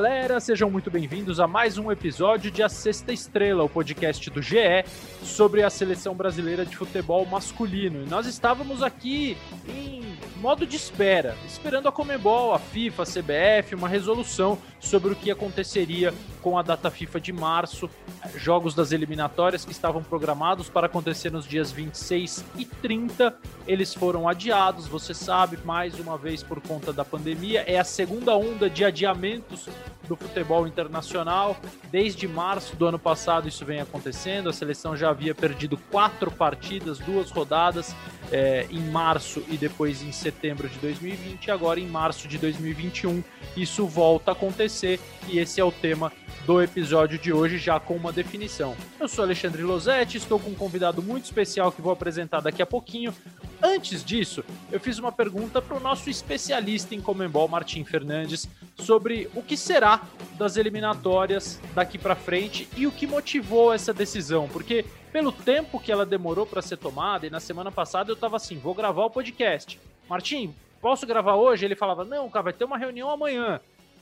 [0.00, 4.40] galera, sejam muito bem-vindos a mais um episódio de A Sexta Estrela, o podcast do
[4.40, 4.82] GE
[5.22, 8.02] sobre a seleção brasileira de futebol masculino.
[8.02, 9.36] E nós estávamos aqui
[9.68, 10.02] em
[10.40, 15.30] modo de espera, esperando a Comebol, a FIFA, a CBF, uma resolução sobre o que
[15.30, 17.88] aconteceria com a data FIFA de março,
[18.36, 23.34] jogos das eliminatórias que estavam programados para acontecer nos dias 26 e 30,
[23.66, 28.36] eles foram adiados, você sabe, mais uma vez por conta da pandemia, é a segunda
[28.36, 29.68] onda de adiamentos
[30.10, 31.56] do futebol internacional.
[31.90, 34.48] Desde março do ano passado isso vem acontecendo.
[34.48, 37.94] A seleção já havia perdido quatro partidas, duas rodadas
[38.32, 41.46] é, em março e depois em setembro de 2020.
[41.46, 43.22] E agora em março de 2021
[43.56, 46.12] isso volta a acontecer e esse é o tema
[46.50, 48.76] do episódio de hoje, já com uma definição.
[48.98, 52.66] Eu sou Alexandre Losetti, estou com um convidado muito especial que vou apresentar daqui a
[52.66, 53.14] pouquinho.
[53.62, 59.30] Antes disso, eu fiz uma pergunta para o nosso especialista em Comembol, Martim Fernandes, sobre
[59.32, 60.02] o que será
[60.36, 65.92] das eliminatórias daqui para frente e o que motivou essa decisão, porque pelo tempo que
[65.92, 69.10] ela demorou para ser tomada, e na semana passada eu estava assim, vou gravar o
[69.10, 69.78] podcast.
[70.08, 71.64] Martim, posso gravar hoje?
[71.64, 73.60] Ele falava, não, cara, vai ter uma reunião amanhã.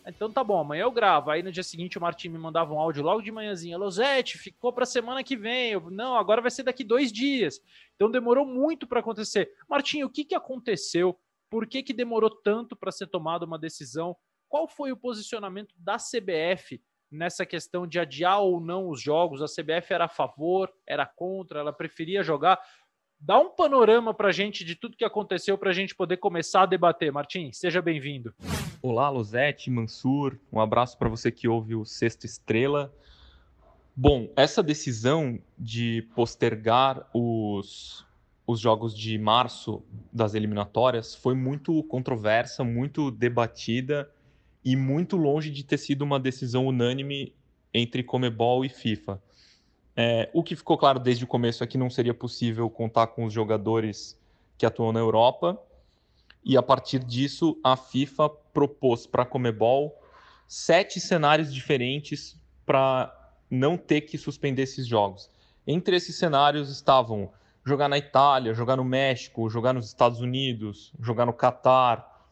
[0.09, 1.31] Então tá bom, amanhã eu gravo.
[1.31, 3.77] Aí no dia seguinte o Martim me mandava um áudio logo de manhãzinha.
[3.77, 5.73] Losete, ficou pra semana que vem.
[5.73, 7.61] Eu, não, agora vai ser daqui dois dias.
[7.95, 9.53] Então demorou muito para acontecer.
[9.69, 11.19] Martim, o que, que aconteceu?
[11.51, 14.17] Por que, que demorou tanto para ser tomada uma decisão?
[14.49, 19.43] Qual foi o posicionamento da CBF nessa questão de adiar ou não os jogos?
[19.43, 22.59] A CBF era a favor, era contra, ela preferia jogar?
[23.21, 26.63] Dá um panorama para a gente de tudo que aconteceu para a gente poder começar
[26.63, 27.13] a debater.
[27.13, 28.33] Martim, seja bem-vindo.
[28.81, 30.39] Olá, Luzete, Mansur.
[30.53, 32.95] Um abraço para você que ouve o Sexto Estrela.
[33.95, 38.07] Bom, essa decisão de postergar os,
[38.47, 44.09] os jogos de março das eliminatórias foi muito controversa, muito debatida
[44.65, 47.35] e muito longe de ter sido uma decisão unânime
[47.75, 49.21] entre Comebol e FIFA.
[50.01, 53.25] É, o que ficou claro desde o começo é que não seria possível contar com
[53.25, 54.17] os jogadores
[54.57, 55.61] que atuam na Europa.
[56.45, 60.01] E a partir disso, a FIFA propôs para a Comebol
[60.47, 63.13] sete cenários diferentes para
[63.51, 65.29] não ter que suspender esses jogos.
[65.67, 67.33] Entre esses cenários estavam
[67.65, 72.25] jogar na Itália, jogar no México, jogar nos Estados Unidos, jogar no Catar,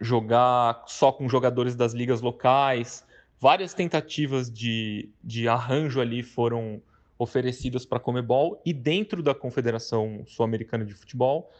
[0.00, 3.06] jogar só com jogadores das ligas locais,
[3.42, 6.80] várias tentativas de, de arranjo ali foram
[7.18, 11.50] oferecidas para a Comebol e dentro da Confederação Sul-Americana de Futebol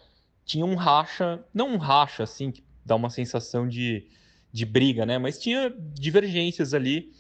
[0.44, 4.06] tinha um racha, não um racha assim que dá uma sensação de,
[4.52, 5.18] de briga, né?
[5.18, 7.10] Mas tinha divergências ali.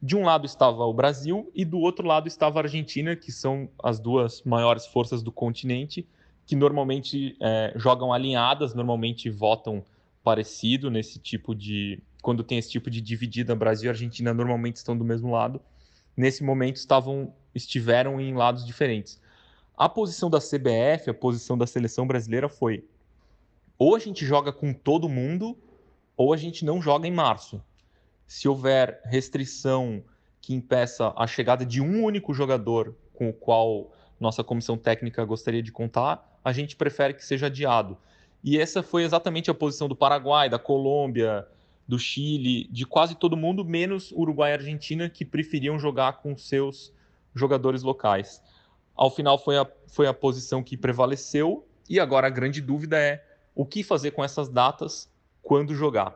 [0.00, 3.68] De um lado estava o Brasil e do outro lado estava a Argentina, que são
[3.82, 6.08] as duas maiores forças do continente,
[6.46, 9.84] que normalmente é, jogam alinhadas, normalmente votam
[10.24, 14.96] parecido nesse tipo de, quando tem esse tipo de dividida, Brasil e Argentina normalmente estão
[14.96, 15.60] do mesmo lado.
[16.16, 19.20] Nesse momento estavam estiveram em lados diferentes.
[19.76, 22.84] A posição da CBF, a posição da seleção brasileira foi:
[23.78, 25.56] ou a gente joga com todo mundo,
[26.16, 27.62] ou a gente não joga em março.
[28.26, 30.02] Se houver restrição
[30.40, 35.62] que impeça a chegada de um único jogador com o qual nossa comissão técnica gostaria
[35.62, 37.96] de contar, a gente prefere que seja adiado.
[38.42, 41.46] E essa foi exatamente a posição do Paraguai, da Colômbia,
[41.88, 46.92] do Chile, de quase todo mundo, menos Uruguai e Argentina, que preferiam jogar com seus
[47.34, 48.42] jogadores locais.
[48.94, 53.24] Ao final foi a, foi a posição que prevaleceu, e agora a grande dúvida é
[53.54, 55.10] o que fazer com essas datas
[55.42, 56.14] quando jogar.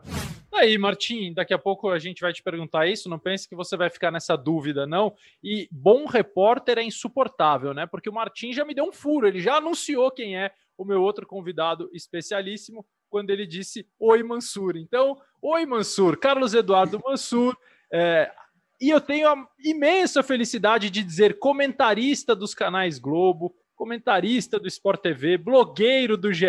[0.52, 3.08] Aí, Martim, daqui a pouco a gente vai te perguntar isso.
[3.08, 5.14] Não pense que você vai ficar nessa dúvida, não.
[5.42, 7.86] E bom repórter é insuportável, né?
[7.86, 11.02] Porque o Martim já me deu um furo, ele já anunciou quem é o meu
[11.02, 14.74] outro convidado especialíssimo quando ele disse Oi Mansur.
[14.74, 17.54] Então, oi Mansur, Carlos Eduardo Mansur.
[17.92, 18.32] É,
[18.80, 25.02] e eu tenho a imensa felicidade de dizer comentarista dos canais Globo, comentarista do Sport
[25.02, 26.46] TV, blogueiro do GE,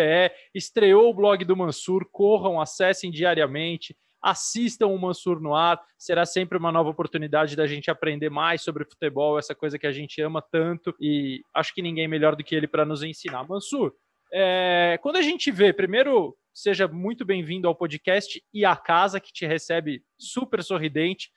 [0.54, 2.08] estreou o blog do Mansur.
[2.10, 5.78] Corram, acessem diariamente, assistam o Mansur no ar.
[5.98, 9.92] Será sempre uma nova oportunidade da gente aprender mais sobre futebol, essa coisa que a
[9.92, 10.94] gente ama tanto.
[10.98, 13.46] E acho que ninguém melhor do que ele para nos ensinar.
[13.46, 13.92] Mansur,
[14.32, 19.32] é, quando a gente vê, primeiro, seja muito bem-vindo ao podcast e à casa que
[19.32, 21.30] te recebe super sorridente.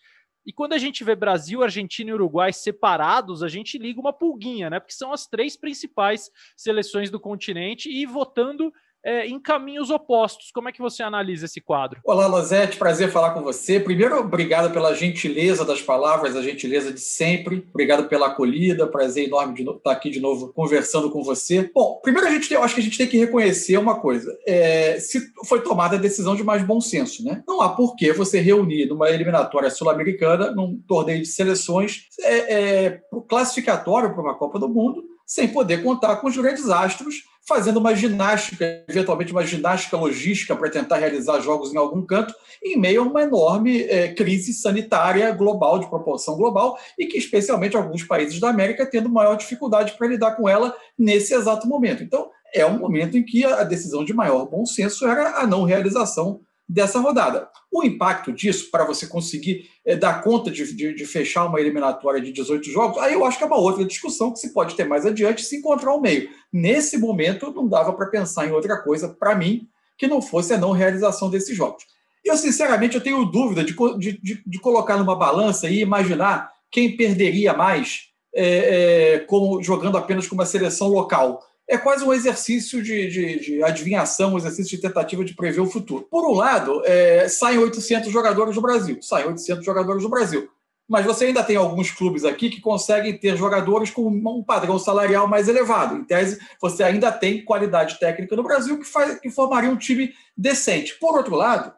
[0.45, 4.69] E quando a gente vê Brasil, Argentina e Uruguai separados, a gente liga uma pulguinha,
[4.69, 4.79] né?
[4.79, 8.71] Porque são as três principais seleções do continente e votando
[9.03, 10.51] é, em caminhos opostos.
[10.51, 11.99] Como é que você analisa esse quadro?
[12.05, 13.79] Olá, Lozete, prazer falar com você.
[13.79, 17.65] Primeiro, obrigado pela gentileza das palavras, a gentileza de sempre.
[17.69, 21.69] Obrigado pela acolhida, prazer enorme de estar aqui de novo conversando com você.
[21.73, 24.37] Bom, primeiro a gente tem, eu acho que a gente tem que reconhecer uma coisa.
[24.45, 27.43] É, se foi tomada a decisão de mais bom senso, né?
[27.47, 33.01] Não há por que você reunir numa eliminatória sul-americana, num torneio de seleções, é, é,
[33.27, 37.95] classificatório para uma Copa do Mundo, sem poder contar com os grandes astros fazendo uma
[37.95, 43.05] ginástica, eventualmente uma ginástica logística para tentar realizar jogos em algum canto, em meio a
[43.05, 48.49] uma enorme é, crise sanitária global, de proporção global, e que especialmente alguns países da
[48.49, 52.03] América tendo maior dificuldade para lidar com ela nesse exato momento.
[52.03, 55.63] Então, é um momento em que a decisão de maior bom senso era a não
[55.63, 57.49] realização dessa rodada.
[57.71, 62.21] O impacto disso, para você conseguir é, dar conta de, de, de, fechar uma eliminatória
[62.21, 64.83] de 18 jogos, aí eu acho que é uma outra discussão que se pode ter
[64.83, 66.29] mais adiante se encontrar um meio.
[66.51, 69.67] Nesse momento, não dava para pensar em outra coisa, para mim,
[69.97, 71.83] que não fosse a não realização desses jogos.
[72.23, 77.53] Eu, sinceramente, eu tenho dúvida de, de, de colocar numa balança e imaginar quem perderia
[77.53, 83.07] mais é, é, como, jogando apenas com uma seleção local é quase um exercício de,
[83.07, 86.07] de, de, adivinhação, um exercício de tentativa de prever o futuro.
[86.09, 90.49] Por um lado, é, saem 800 jogadores do Brasil, saem 800 jogadores do Brasil.
[90.87, 95.27] Mas você ainda tem alguns clubes aqui que conseguem ter jogadores com um padrão salarial
[95.27, 95.97] mais elevado.
[95.97, 100.13] Em tese, você ainda tem qualidade técnica no Brasil que, faz, que formaria um time
[100.37, 100.97] decente.
[100.97, 101.73] Por outro lado,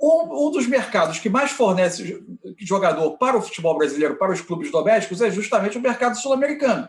[0.00, 2.24] um, um dos mercados que mais fornece
[2.56, 6.88] jogador para o futebol brasileiro, para os clubes domésticos, é justamente o mercado sul-americano.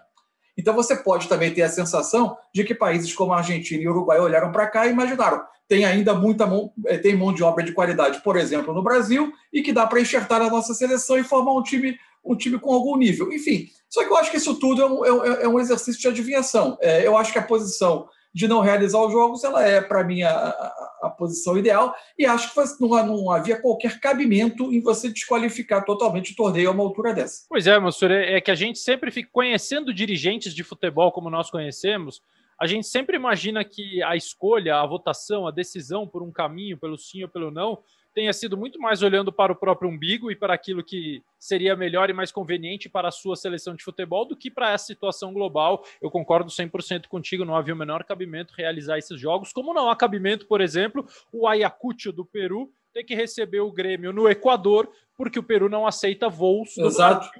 [0.59, 3.91] Então você pode também ter a sensação de que países como a Argentina e o
[3.91, 7.63] Uruguai olharam para cá e imaginaram tem ainda muita mão, eh, tem mão de obra
[7.63, 11.23] de qualidade, por exemplo, no Brasil, e que dá para enxertar na nossa seleção e
[11.23, 11.95] formar um time,
[12.25, 13.31] um time com algum nível.
[13.31, 16.07] Enfim, só que eu acho que isso tudo é um, é um é exercício de
[16.07, 16.75] adivinhação.
[16.81, 20.21] É, eu acho que a posição de não realizar os jogos, ela é, para mim,
[20.21, 25.09] a, a, a, posição ideal, e acho que não, não, havia qualquer cabimento em você
[25.09, 27.45] desqualificar totalmente o torneio a uma altura dessa.
[27.49, 31.29] Pois é, Mansur, é, é que a gente sempre fica conhecendo dirigentes de futebol como
[31.29, 32.21] nós conhecemos,
[32.59, 36.97] a gente sempre imagina que a escolha, a votação, a decisão por um caminho, pelo
[36.97, 37.81] sim ou pelo não,
[38.13, 42.09] tenha sido muito mais olhando para o próprio umbigo e para aquilo que seria melhor
[42.09, 45.83] e mais conveniente para a sua seleção de futebol do que para essa situação global.
[46.01, 49.95] Eu concordo 100% contigo, não havia o menor cabimento realizar esses jogos, como não há
[49.95, 55.37] cabimento, por exemplo, o Ayacucho do Peru ter que receber o Grêmio no Equador, porque
[55.37, 56.73] o Peru não aceita voos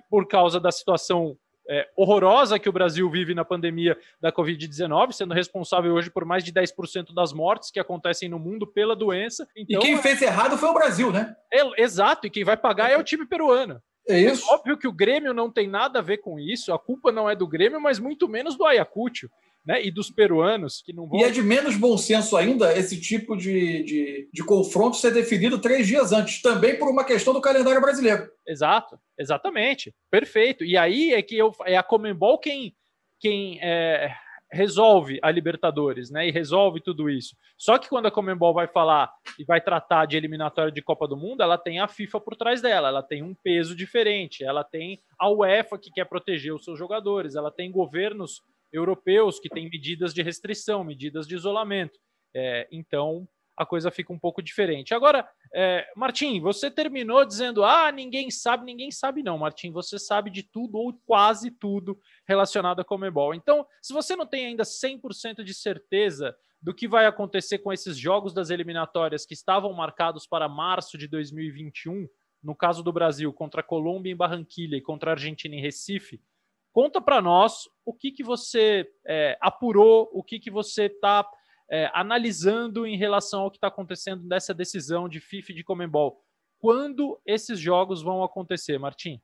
[0.10, 1.38] por causa da situação
[1.70, 6.44] é, horrorosa que o Brasil vive na pandemia da Covid-19, sendo responsável hoje por mais
[6.44, 9.48] de 10% das mortes que acontecem no mundo pela doença.
[9.56, 11.36] Então, e quem fez errado foi o Brasil, né?
[11.54, 13.80] É, exato, e quem vai pagar é o time peruano.
[14.08, 14.50] É isso.
[14.50, 17.30] É óbvio que o Grêmio não tem nada a ver com isso, a culpa não
[17.30, 19.30] é do Grêmio, mas muito menos do Ayacucho
[19.70, 21.20] né, e dos peruanos que não vão.
[21.20, 25.60] E é de menos bom senso ainda esse tipo de, de, de confronto ser definido
[25.60, 28.32] três dias antes, também por uma questão do calendário brasileiro.
[28.48, 30.66] Exato, exatamente, perfeito.
[30.66, 32.76] E aí é que eu, é a Comembol quem,
[33.20, 34.12] quem é,
[34.52, 36.28] resolve a Libertadores, né?
[36.28, 37.38] E resolve tudo isso.
[37.56, 41.16] Só que quando a Comembol vai falar e vai tratar de eliminatória de Copa do
[41.16, 45.00] Mundo, ela tem a FIFA por trás dela, ela tem um peso diferente, ela tem
[45.20, 50.14] a UEFA que quer proteger os seus jogadores, ela tem governos europeus que têm medidas
[50.14, 52.00] de restrição, medidas de isolamento.
[52.34, 53.28] É, então
[53.60, 54.94] a coisa fica um pouco diferente.
[54.94, 59.70] Agora, é, Martim, você terminou dizendo: ah, ninguém sabe, ninguém sabe, não, Martim.
[59.74, 63.34] Você sabe de tudo ou quase tudo relacionado a Comebol.
[63.34, 67.98] Então, se você não tem ainda 100% de certeza do que vai acontecer com esses
[67.98, 72.08] jogos das eliminatórias que estavam marcados para março de 2021,
[72.42, 76.22] no caso do Brasil, contra a Colômbia em Barranquilha e contra a Argentina em Recife,
[76.72, 81.28] Conta para nós o que, que você é, apurou, o que, que você está
[81.70, 86.22] é, analisando em relação ao que está acontecendo nessa decisão de FIFA e de Comembol.
[86.60, 89.22] Quando esses jogos vão acontecer, Martim?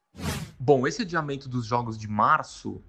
[0.60, 2.82] Bom, esse adiamento dos jogos de março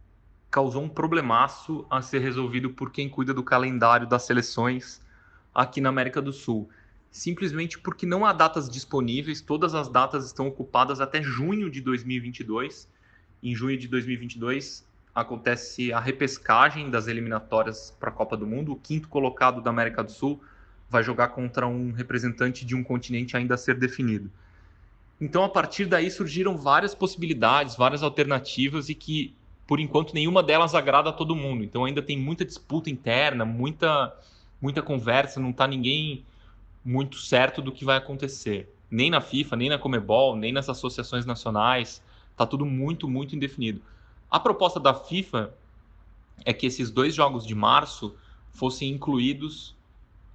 [0.51, 5.03] causou um problemaço a ser resolvido por quem cuida do calendário das seleções
[5.55, 6.69] aqui na América do Sul.
[7.11, 12.89] Simplesmente porque não há datas disponíveis, todas as datas estão ocupadas até junho de 2022
[13.43, 18.73] em junho de 2022 acontece a repescagem das eliminatórias para a Copa do Mundo.
[18.73, 20.43] O quinto colocado da América do Sul
[20.91, 24.31] vai jogar contra um representante de um continente ainda a ser definido.
[25.21, 29.35] Então, a partir daí surgiram várias possibilidades, várias alternativas e que,
[29.67, 31.65] por enquanto, nenhuma delas agrada a todo mundo.
[31.65, 34.15] Então, ainda tem muita disputa interna, muita,
[34.61, 36.25] muita conversa, não está ninguém
[36.85, 38.71] muito certo do que vai acontecer.
[38.91, 42.03] Nem na FIFA, nem na Comebol, nem nas associações nacionais.
[42.37, 43.81] Tá tudo muito, muito indefinido.
[44.31, 45.55] A proposta da FIFA
[46.45, 48.15] é que esses dois jogos de março
[48.51, 49.75] fossem incluídos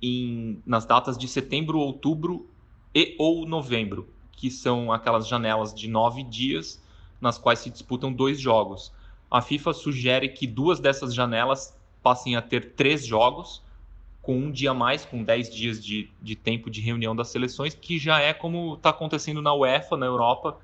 [0.02, 2.48] em, nas datas de setembro, outubro
[2.94, 6.82] e ou novembro, que são aquelas janelas de nove dias
[7.20, 8.92] nas quais se disputam dois jogos.
[9.30, 13.62] A FIFA sugere que duas dessas janelas passem a ter três jogos,
[14.22, 17.98] com um dia mais, com dez dias de, de tempo de reunião das seleções, que
[17.98, 20.60] já é como está acontecendo na UEFA, na Europa,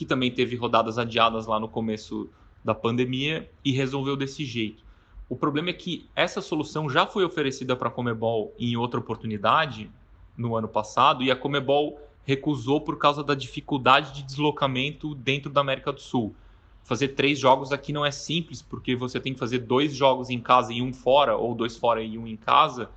[0.00, 2.30] que também teve rodadas adiadas lá no começo
[2.64, 4.82] da pandemia e resolveu desse jeito.
[5.28, 9.90] O problema é que essa solução já foi oferecida para a Comebol em outra oportunidade
[10.38, 15.60] no ano passado e a Comebol recusou por causa da dificuldade de deslocamento dentro da
[15.60, 16.34] América do Sul.
[16.82, 20.40] Fazer três jogos aqui não é simples, porque você tem que fazer dois jogos em
[20.40, 22.88] casa e um fora, ou dois fora e um em casa,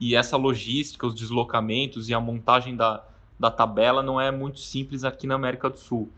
[0.00, 3.04] e essa logística, os deslocamentos e a montagem da,
[3.38, 6.10] da tabela não é muito simples aqui na América do Sul.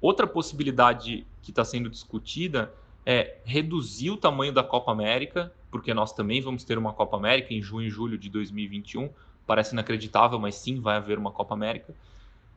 [0.00, 2.72] Outra possibilidade que está sendo discutida
[3.04, 7.52] é reduzir o tamanho da Copa América, porque nós também vamos ter uma Copa América
[7.52, 9.10] em junho e julho de 2021.
[9.46, 11.94] Parece inacreditável, mas sim, vai haver uma Copa América.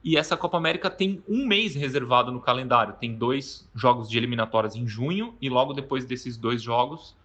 [0.04, 2.96] E essa Copa América tem um mês reservado no calendário.
[3.00, 7.16] Tem dois jogos de eliminatórias em junho, e logo depois desses dois jogos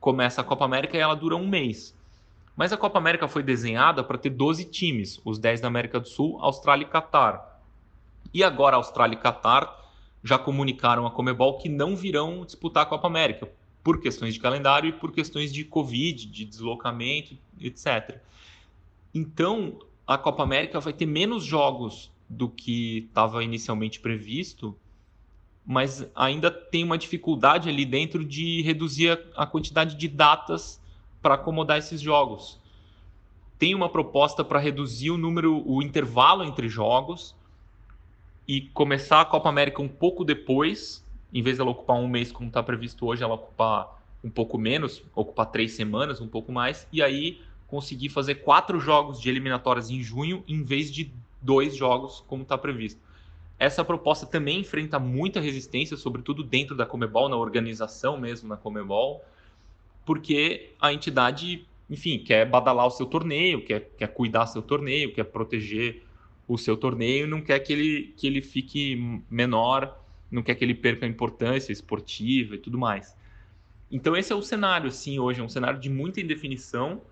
[0.00, 1.96] começa a Copa América e ela dura um mês.
[2.56, 6.08] Mas a Copa América foi desenhada para ter 12 times, os 10 da América do
[6.08, 7.51] Sul, Austrália e Catar.
[8.32, 9.80] E agora Austrália e Catar
[10.22, 13.50] já comunicaram a Comebol que não virão disputar a Copa América,
[13.82, 18.20] por questões de calendário e por questões de Covid, de deslocamento, etc.
[19.12, 24.76] Então, a Copa América vai ter menos jogos do que estava inicialmente previsto,
[25.66, 30.80] mas ainda tem uma dificuldade ali dentro de reduzir a, a quantidade de datas
[31.20, 32.60] para acomodar esses jogos.
[33.58, 37.36] Tem uma proposta para reduzir o número, o intervalo entre jogos,
[38.46, 42.48] e começar a Copa América um pouco depois, em vez dela ocupar um mês como
[42.48, 47.02] está previsto hoje, ela ocupar um pouco menos, ocupar três semanas, um pouco mais, e
[47.02, 52.42] aí conseguir fazer quatro jogos de eliminatórias em junho, em vez de dois jogos como
[52.42, 53.00] está previsto.
[53.58, 59.24] Essa proposta também enfrenta muita resistência, sobretudo dentro da Comebol, na organização mesmo na Comebol,
[60.04, 65.24] porque a entidade, enfim, quer badalar o seu torneio, quer, quer cuidar seu torneio, quer
[65.24, 66.02] proteger
[66.46, 69.98] o seu torneio, não quer que ele, que ele fique menor,
[70.30, 73.16] não quer que ele perca importância esportiva e tudo mais.
[73.90, 77.02] Então esse é o cenário, assim, hoje, é um cenário de muita indefinição,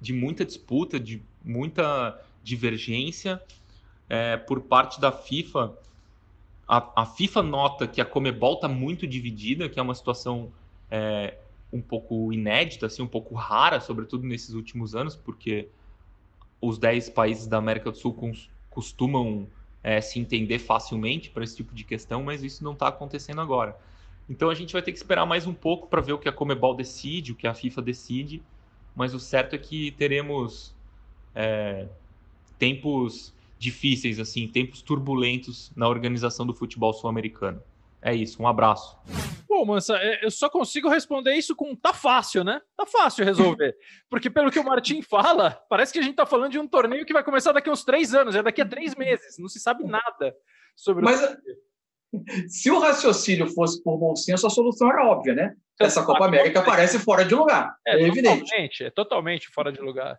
[0.00, 3.42] de muita disputa, de muita divergência
[4.08, 5.76] é, por parte da FIFA.
[6.66, 10.50] A, a, FIFA nota que a Comebol está muito dividida, que é uma situação
[10.90, 11.36] é,
[11.72, 15.68] um pouco inédita, assim, um pouco rara, sobretudo nesses últimos anos, porque
[16.60, 18.16] os 10 países da América do Sul
[18.70, 19.48] costumam
[19.82, 23.78] é, se entender facilmente para esse tipo de questão, mas isso não está acontecendo agora.
[24.28, 26.32] Então a gente vai ter que esperar mais um pouco para ver o que a
[26.32, 28.42] Comebol decide, o que a FIFA decide,
[28.94, 30.74] mas o certo é que teremos
[31.34, 31.88] é,
[32.58, 37.62] tempos difíceis, assim, tempos turbulentos na organização do futebol sul-americano.
[38.02, 38.96] É isso, um abraço.
[39.46, 42.60] Pô, Mansa, é, eu só consigo responder isso com tá fácil, né?
[42.76, 43.76] Tá fácil resolver.
[44.08, 47.04] Porque pelo que o Martim fala, parece que a gente tá falando de um torneio
[47.04, 49.36] que vai começar daqui a uns três anos, é daqui a três meses.
[49.38, 50.34] Não se sabe nada
[50.76, 51.36] sobre Mas, o
[52.48, 55.54] Se o raciocínio fosse por bom senso, a solução era óbvia, né?
[55.80, 57.74] Essa Copa América parece fora de lugar.
[57.86, 58.40] É, é evidente.
[58.40, 60.18] Totalmente, é totalmente fora de lugar.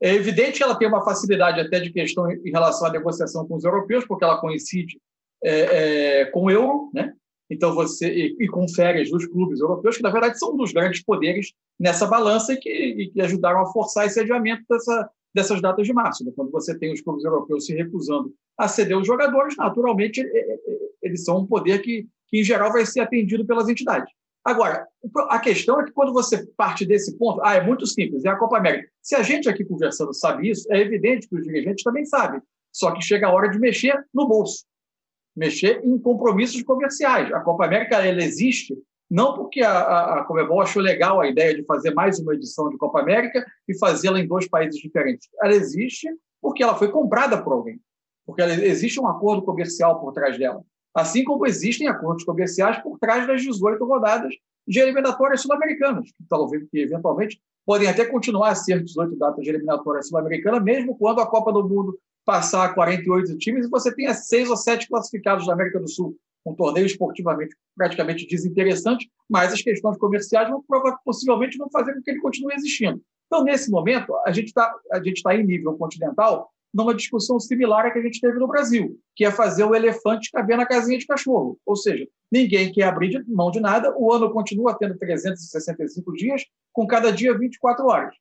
[0.00, 3.56] É evidente que ela tem uma facilidade até de questão em relação à negociação com
[3.56, 4.98] os europeus, porque ela coincide
[5.44, 7.12] é, é, com o euro, né?
[7.50, 10.72] Então você e, e com férias dos clubes europeus que na verdade são um dos
[10.72, 15.60] grandes poderes nessa balança e que, e que ajudaram a forçar esse adiamento dessa, dessas
[15.60, 16.24] datas de março.
[16.24, 16.32] Né?
[16.34, 20.24] Quando você tem os clubes europeus se recusando a ceder os jogadores, naturalmente
[21.02, 24.10] eles são um poder que, que em geral vai ser atendido pelas entidades.
[24.42, 24.86] Agora,
[25.30, 28.36] a questão é que quando você parte desse ponto, ah, é muito simples, é a
[28.36, 28.88] Copa América.
[29.02, 32.40] Se a gente aqui conversando sabe isso, é evidente que os dirigentes também sabem.
[32.70, 34.64] Só que chega a hora de mexer no bolso
[35.36, 37.32] mexer em compromissos comerciais.
[37.32, 38.76] A Copa América ela existe
[39.10, 42.68] não porque a, a, a Comebol achou legal a ideia de fazer mais uma edição
[42.68, 45.28] de Copa América e fazê-la em dois países diferentes.
[45.42, 46.08] Ela existe
[46.40, 47.80] porque ela foi comprada por alguém,
[48.26, 50.62] porque ela, existe um acordo comercial por trás dela.
[50.94, 54.34] Assim como existem acordos comerciais por trás das 18 rodadas
[54.66, 59.50] de eliminatórias sul-americanas, que talvez que eventualmente podem até continuar a ser 18 datas de
[59.50, 64.48] eliminatórias sul-americana, mesmo quando a Copa do Mundo passar 48 times e você tenha seis
[64.48, 66.16] ou sete classificados da América do Sul.
[66.44, 70.62] Um torneio esportivamente praticamente desinteressante, mas as questões comerciais vão
[71.04, 73.00] possivelmente vão fazer com que ele continue existindo.
[73.26, 74.72] Então, nesse momento, a gente está
[75.22, 79.24] tá em nível continental numa discussão similar à que a gente teve no Brasil, que
[79.24, 81.56] é fazer o elefante caber na casinha de cachorro.
[81.64, 86.84] Ou seja, ninguém quer abrir mão de nada, o ano continua tendo 365 dias, com
[86.84, 88.16] cada dia 24 horas.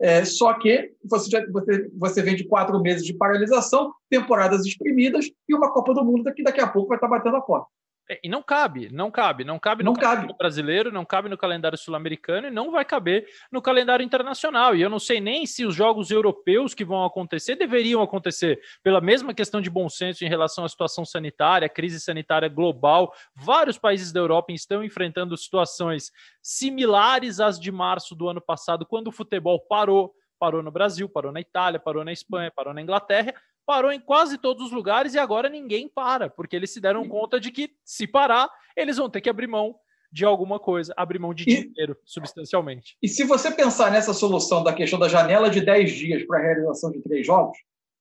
[0.00, 5.72] É, só que você, já, você, você quatro meses de paralisação, temporadas exprimidas e uma
[5.72, 7.68] Copa do Mundo que daqui a pouco vai estar batendo a porta.
[8.10, 10.38] É, e não cabe, não cabe, não cabe no não calendário cabe.
[10.38, 14.74] brasileiro, não cabe no calendário sul-americano e não vai caber no calendário internacional.
[14.74, 19.00] E eu não sei nem se os jogos europeus que vão acontecer deveriam acontecer pela
[19.00, 23.12] mesma questão de bom senso em relação à situação sanitária, crise sanitária global.
[23.34, 26.10] Vários países da Europa estão enfrentando situações
[26.42, 30.14] similares às de março do ano passado, quando o futebol parou.
[30.40, 33.34] Parou no Brasil, parou na Itália, parou na Espanha, parou na Inglaterra,
[33.68, 37.38] parou em quase todos os lugares e agora ninguém para, porque eles se deram conta
[37.38, 39.76] de que se parar, eles vão ter que abrir mão
[40.10, 42.96] de alguma coisa, abrir mão de E- dinheiro, substancialmente.
[43.02, 46.42] E se você pensar nessa solução da questão da janela de 10 dias para a
[46.42, 47.58] realização de três jogos,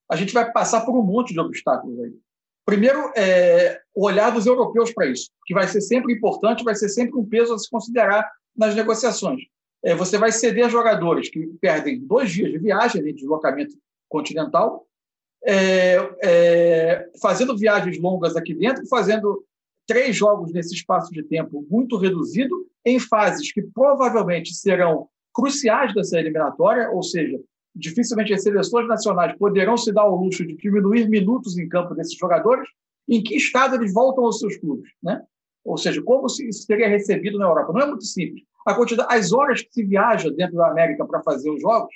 [0.09, 2.13] a gente vai passar por um monte de obstáculos aí.
[2.65, 6.88] Primeiro, é, o olhar dos europeus para isso, que vai ser sempre importante, vai ser
[6.88, 9.41] sempre um peso a se considerar nas negociações.
[9.83, 13.75] É, você vai ceder jogadores que perdem dois dias de viagem, de deslocamento
[14.07, 14.87] continental,
[15.46, 19.44] é, é, fazendo viagens longas aqui dentro, fazendo
[19.86, 26.20] três jogos nesse espaço de tempo muito reduzido, em fases que provavelmente serão cruciais dessa
[26.20, 27.39] eliminatória, ou seja,
[27.75, 32.17] dificilmente as seleções nacionais poderão se dar ao luxo de diminuir minutos em campo desses
[32.17, 32.67] jogadores,
[33.08, 35.22] em que estado eles voltam aos seus clubes, né?
[35.63, 37.74] Ou seja, como se isso seria recebido na Europa?
[37.74, 38.44] Não é muito simples.
[38.65, 41.94] A quantidade, as horas que se viaja dentro da América para fazer os jogos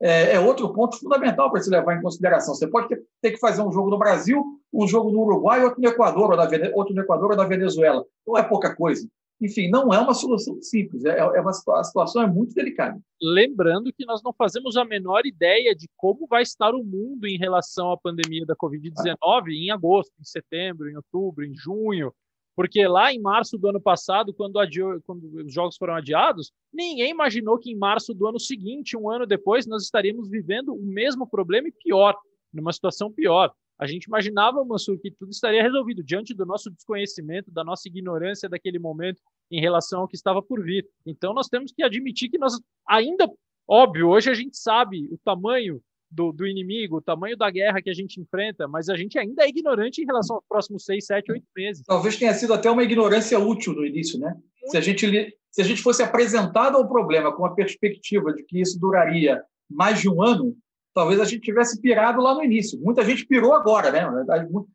[0.00, 2.54] é, é outro ponto fundamental para se levar em consideração.
[2.54, 5.80] Você pode ter, ter que fazer um jogo no Brasil, um jogo no Uruguai, outro
[5.80, 8.04] no Equador, ou outro no Equador ou na Venezuela.
[8.26, 9.08] Não é pouca coisa.
[9.40, 11.04] Enfim, não é uma solução simples.
[11.04, 12.98] É, é uma, a situação é muito delicada.
[13.20, 17.36] Lembrando que nós não fazemos a menor ideia de como vai estar o mundo em
[17.36, 22.12] relação à pandemia da Covid-19 em agosto, em setembro, em outubro, em junho.
[22.56, 27.10] Porque lá em março do ano passado, quando, adiou- quando os jogos foram adiados, ninguém
[27.10, 31.28] imaginou que em março do ano seguinte, um ano depois, nós estaríamos vivendo o mesmo
[31.28, 32.18] problema e pior,
[32.52, 33.52] numa situação pior.
[33.78, 38.48] A gente imaginava, Mansur, que tudo estaria resolvido diante do nosso desconhecimento, da nossa ignorância
[38.48, 40.88] daquele momento em relação ao que estava por vir.
[41.04, 43.30] Então, nós temos que admitir que nós ainda,
[43.68, 45.78] óbvio, hoje a gente sabe o tamanho
[46.10, 49.44] do, do inimigo, o tamanho da guerra que a gente enfrenta, mas a gente ainda
[49.44, 51.84] é ignorante em relação aos próximos seis, sete, oito meses.
[51.86, 54.34] Talvez tenha sido até uma ignorância útil no início, né?
[54.66, 55.06] Se a gente,
[55.50, 60.00] se a gente fosse apresentado ao problema com a perspectiva de que isso duraria mais
[60.00, 60.56] de um ano,
[60.94, 62.80] talvez a gente tivesse pirado lá no início.
[62.80, 64.08] Muita gente pirou agora, né?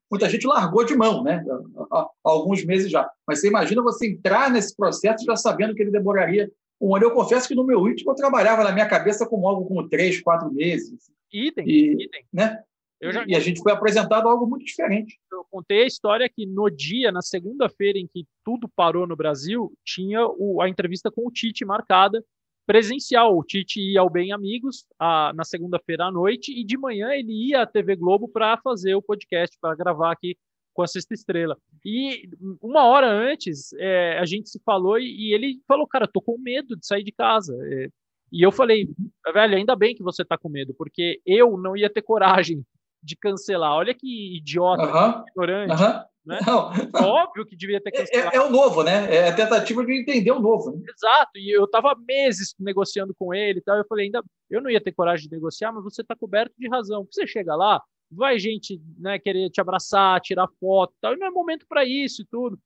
[0.10, 1.44] Muita gente largou de mão, né?
[1.92, 3.10] Há, alguns meses já.
[3.28, 7.06] Mas você imagina você entrar nesse processo já sabendo que ele demoraria um ano.
[7.06, 10.22] Eu confesso que no meu ritmo eu trabalhava na minha cabeça com algo como três,
[10.22, 12.26] quatro meses, Idem, E- idem.
[12.32, 12.62] né?
[13.04, 15.20] Já E a gente foi apresentado algo muito diferente.
[15.32, 19.74] eu contei a história que no dia, na segunda-feira em que tudo parou no Brasil,
[19.84, 22.24] tinha o- a entrevista com o Tite marcada
[22.68, 23.36] presencial.
[23.36, 27.32] O Tite ia ao Bem Amigos a- na segunda-feira à noite e de manhã ele
[27.50, 30.38] ia à TV Globo para fazer o podcast, para gravar aqui
[30.74, 31.58] com a Sexta Estrela.
[31.84, 32.30] E
[32.62, 36.38] uma hora antes, é, a gente se falou e, e ele falou, cara, tô com
[36.38, 37.58] medo de sair de casa.
[37.68, 37.90] É,
[38.32, 38.88] e eu falei,
[39.34, 42.64] velho, ainda bem que você tá com medo, porque eu não ia ter coragem
[43.04, 43.74] de cancelar.
[43.74, 45.74] Olha que idiota, Aham, ignorante.
[45.74, 46.06] aham.
[46.26, 46.40] né?
[46.46, 46.72] Não,
[47.04, 48.36] Óbvio que devia ter cancelado.
[48.36, 49.14] é, é o novo, né?
[49.14, 50.72] É a tentativa de entender o novo.
[50.72, 50.84] Né?
[50.96, 53.78] Exato, e eu tava meses negociando com ele e tal.
[53.78, 56.70] Eu falei, ainda eu não ia ter coragem de negociar, mas você tá coberto de
[56.70, 57.08] razão.
[57.12, 61.28] Você chega lá, vai gente né, querer te abraçar, tirar foto e tal, e não
[61.28, 62.58] é momento para isso e tudo.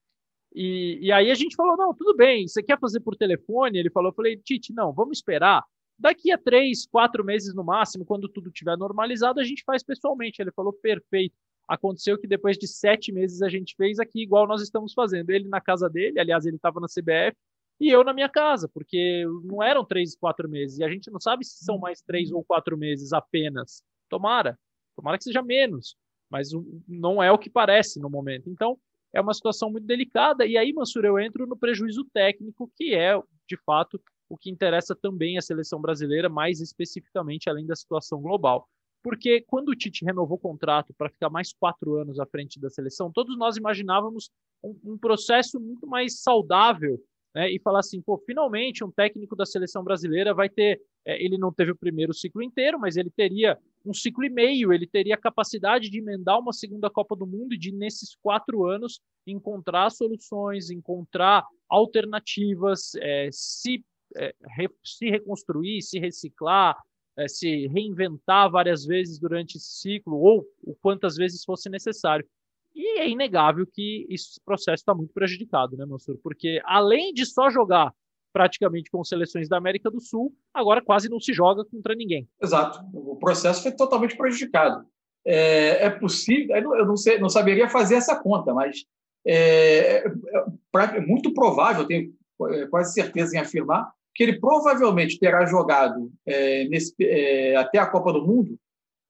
[0.55, 3.77] E, e aí a gente falou: não, tudo bem, você quer fazer por telefone?
[3.77, 5.61] Ele falou: eu falei, Tite, não, vamos esperar.
[5.99, 10.41] Daqui a três, quatro meses no máximo, quando tudo estiver normalizado, a gente faz pessoalmente.
[10.41, 11.35] Ele falou: perfeito.
[11.67, 15.29] Aconteceu que depois de sete meses a gente fez aqui igual nós estamos fazendo.
[15.29, 17.35] Ele na casa dele, aliás, ele estava na CBF,
[17.79, 20.77] e eu na minha casa, porque não eram três, quatro meses.
[20.77, 23.83] E a gente não sabe se são mais três ou quatro meses apenas.
[24.07, 24.57] Tomara,
[24.95, 25.97] tomara que seja menos,
[26.29, 26.51] mas
[26.87, 28.49] não é o que parece no momento.
[28.49, 28.77] Então,
[29.15, 30.45] é uma situação muito delicada.
[30.45, 34.93] E aí, Mansur, eu entro no prejuízo técnico, que é, de fato, o que interessa
[34.93, 38.67] também à seleção brasileira, mais especificamente além da situação global.
[39.01, 42.69] Porque quando o Tite renovou o contrato para ficar mais quatro anos à frente da
[42.69, 44.29] seleção, todos nós imaginávamos
[44.61, 46.99] um, um processo muito mais saudável
[47.35, 51.37] né, e falar assim, pô, finalmente um técnico da seleção brasileira vai ter, é, ele
[51.37, 55.15] não teve o primeiro ciclo inteiro, mas ele teria um ciclo e meio, ele teria
[55.15, 59.89] a capacidade de emendar uma segunda Copa do Mundo e de, nesses quatro anos, encontrar
[59.89, 63.83] soluções, encontrar alternativas, é, se,
[64.15, 66.77] é, re, se reconstruir, se reciclar,
[67.17, 70.47] é, se reinventar várias vezes durante esse ciclo, ou
[70.81, 72.25] quantas vezes fosse necessário.
[72.75, 76.17] E é inegável que esse processo está muito prejudicado, né, Mansur?
[76.21, 77.93] Porque além de só jogar
[78.33, 82.27] praticamente com seleções da América do Sul, agora quase não se joga contra ninguém.
[82.41, 82.81] Exato.
[82.93, 84.85] O processo foi totalmente prejudicado.
[85.25, 88.83] É, é possível, eu não, sei, não saberia fazer essa conta, mas
[89.25, 92.13] é, é, é muito provável, tenho
[92.51, 97.87] é, quase certeza em afirmar, que ele provavelmente terá jogado é, nesse, é, até a
[97.87, 98.59] Copa do Mundo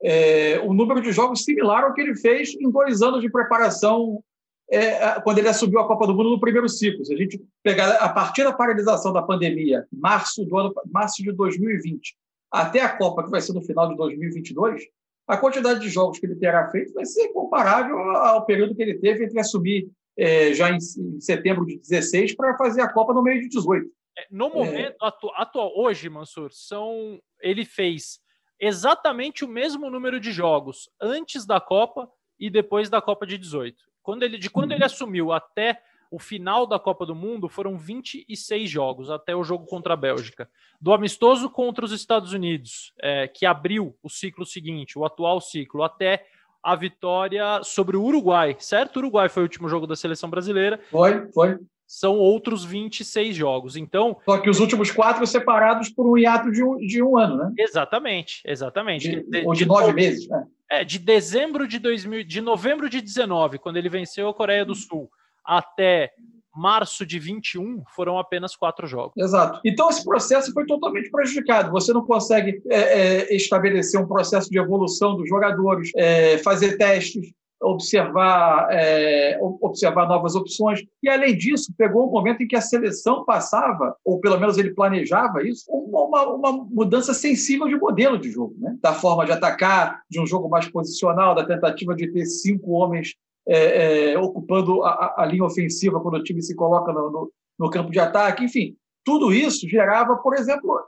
[0.03, 4.23] é, um número de jogos similar ao que ele fez em dois anos de preparação
[4.69, 7.05] é, quando ele assumiu a Copa do Mundo no primeiro ciclo.
[7.05, 11.31] Se a gente pegar a partir da paralisação da pandemia, março, do ano, março de
[11.31, 12.15] 2020,
[12.51, 14.83] até a Copa, que vai ser no final de 2022,
[15.27, 18.99] a quantidade de jogos que ele terá feito vai ser comparável ao período que ele
[18.99, 23.23] teve entre assumir é, já em, em, setembro de 16 para fazer a Copa no
[23.23, 23.87] meio de 18.
[24.17, 25.07] É, no momento é...
[25.07, 28.19] atu atual, hoje, Mansur, são ele fez
[28.59, 33.83] exatamente o mesmo número de jogos antes da Copa e depois da Copa de 18.
[34.01, 34.85] Quando ele, de quando ele uhum.
[34.85, 39.93] assumiu até o final da Copa do Mundo foram 26 jogos, até o jogo contra
[39.93, 40.49] a Bélgica.
[40.79, 45.83] Do amistoso contra os Estados Unidos, é, que abriu o ciclo seguinte, o atual ciclo,
[45.83, 46.25] até
[46.63, 48.95] a vitória sobre o Uruguai, certo?
[48.95, 50.79] O Uruguai foi o último jogo da seleção brasileira.
[50.89, 53.75] Foi, foi são outros 26 jogos.
[53.75, 54.17] Então.
[54.25, 57.53] Só que os últimos quatro separados por um hiato de um, de um ano, né?
[57.57, 59.09] Exatamente, exatamente.
[59.09, 60.45] De, de, ou de, de nove meses, né?
[60.69, 64.73] É, de dezembro de 2000, de novembro de 19, quando ele venceu a Coreia do
[64.73, 65.09] Sul,
[65.45, 66.11] até
[66.55, 69.13] março de 21 foram apenas quatro jogos.
[69.17, 69.59] Exato.
[69.65, 71.69] Então esse processo foi totalmente prejudicado.
[71.71, 77.33] Você não consegue é, é, estabelecer um processo de evolução dos jogadores, é, fazer testes,
[77.61, 80.83] observar, é, observar novas opções.
[81.01, 84.73] E, além disso, pegou um momento em que a seleção passava, ou pelo menos ele
[84.73, 88.77] planejava isso, uma, uma mudança sensível de modelo de jogo, né?
[88.81, 93.15] da forma de atacar, de um jogo mais posicional, da tentativa de ter cinco homens
[93.47, 97.69] é, é, ocupando a, a, linha ofensiva quando o time se coloca no, no, no
[97.69, 98.43] campo de ataque.
[98.43, 100.79] Enfim, tudo isso gerava, por exemplo,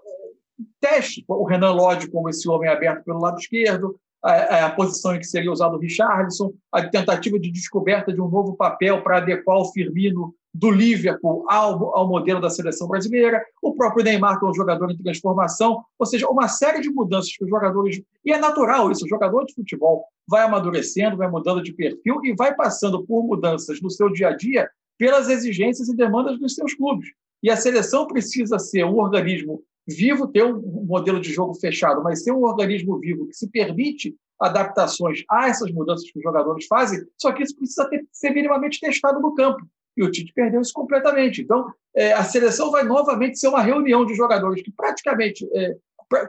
[0.82, 1.24] teste.
[1.28, 5.28] O Renan Lodge como esse homem aberto pelo lado esquerdo, a, a, posição em que
[5.28, 9.72] seria usado o Richarlison, a tentativa de descoberta de um novo papel para adequar o
[9.72, 14.54] Firmino do Liverpool ao, ao modelo da seleção brasileira, o próprio Neymar, que é um
[14.54, 18.02] jogador em transformação, ou seja, uma série de mudanças que os jogadores.
[18.26, 22.34] E é natural isso, o jogador de futebol vai amadurecendo, vai mudando de perfil e
[22.34, 26.74] vai passando por mudanças no seu dia a dia pelas exigências e demandas dos seus
[26.74, 27.10] clubes.
[27.44, 32.24] E a seleção precisa ser um organismo vivo, ter um modelo de jogo fechado, mas
[32.24, 37.00] ser um organismo vivo que se permite adaptações a essas mudanças que os jogadores fazem,
[37.18, 39.66] só que isso precisa ter, ser minimamente testado no campo.
[39.96, 41.42] E o Tite perdeu isso completamente.
[41.42, 45.76] Então, é, a seleção vai novamente ser uma reunião de jogadores que praticamente é,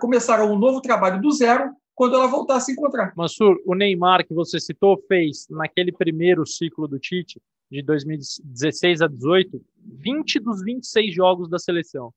[0.01, 3.13] começaram um novo trabalho do zero quando ela voltar a se encontrar.
[3.15, 9.07] Mansur, o Neymar que você citou fez naquele primeiro ciclo do Tite, de 2016 a
[9.07, 12.15] 18, 20 dos 26 jogos da seleção.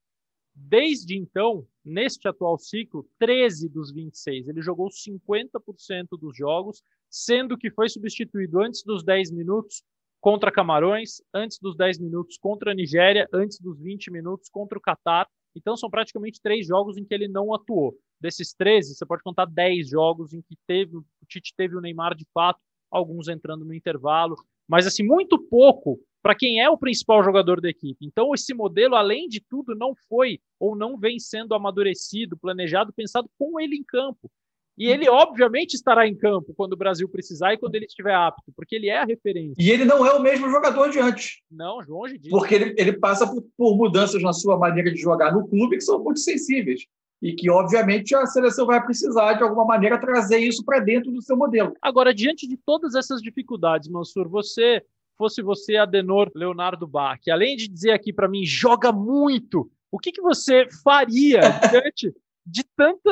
[0.53, 4.47] Desde então, neste atual ciclo, 13 dos 26.
[4.47, 9.83] Ele jogou 50% dos jogos, sendo que foi substituído antes dos 10 minutos
[10.19, 14.81] contra Camarões, antes dos 10 minutos contra a Nigéria, antes dos 20 minutos contra o
[14.81, 15.27] Catar.
[15.55, 17.97] Então são praticamente três jogos em que ele não atuou.
[18.19, 22.15] Desses 13, você pode contar 10 jogos em que teve, o Tite teve o Neymar
[22.15, 22.59] de fato,
[22.89, 24.35] alguns entrando no intervalo,
[24.67, 28.05] mas assim muito pouco para quem é o principal jogador da equipe.
[28.05, 33.29] Então, esse modelo, além de tudo, não foi ou não vem sendo amadurecido, planejado, pensado
[33.37, 34.29] com ele em campo.
[34.77, 38.51] E ele, obviamente, estará em campo quando o Brasil precisar e quando ele estiver apto,
[38.55, 39.61] porque ele é a referência.
[39.61, 41.41] E ele não é o mesmo jogador de antes.
[41.51, 42.35] Não, longe disso.
[42.35, 45.83] Porque ele, ele passa por, por mudanças na sua maneira de jogar no clube que
[45.83, 46.85] são muito sensíveis
[47.21, 51.21] e que, obviamente, a seleção vai precisar, de alguma maneira, trazer isso para dentro do
[51.21, 51.73] seu modelo.
[51.79, 54.83] Agora, diante de todas essas dificuldades, Mansur, você
[55.21, 59.99] fosse você Adenor Leonardo Bach, que além de dizer aqui para mim, joga muito, o
[59.99, 62.11] que, que você faria diante
[62.43, 63.11] de tanta,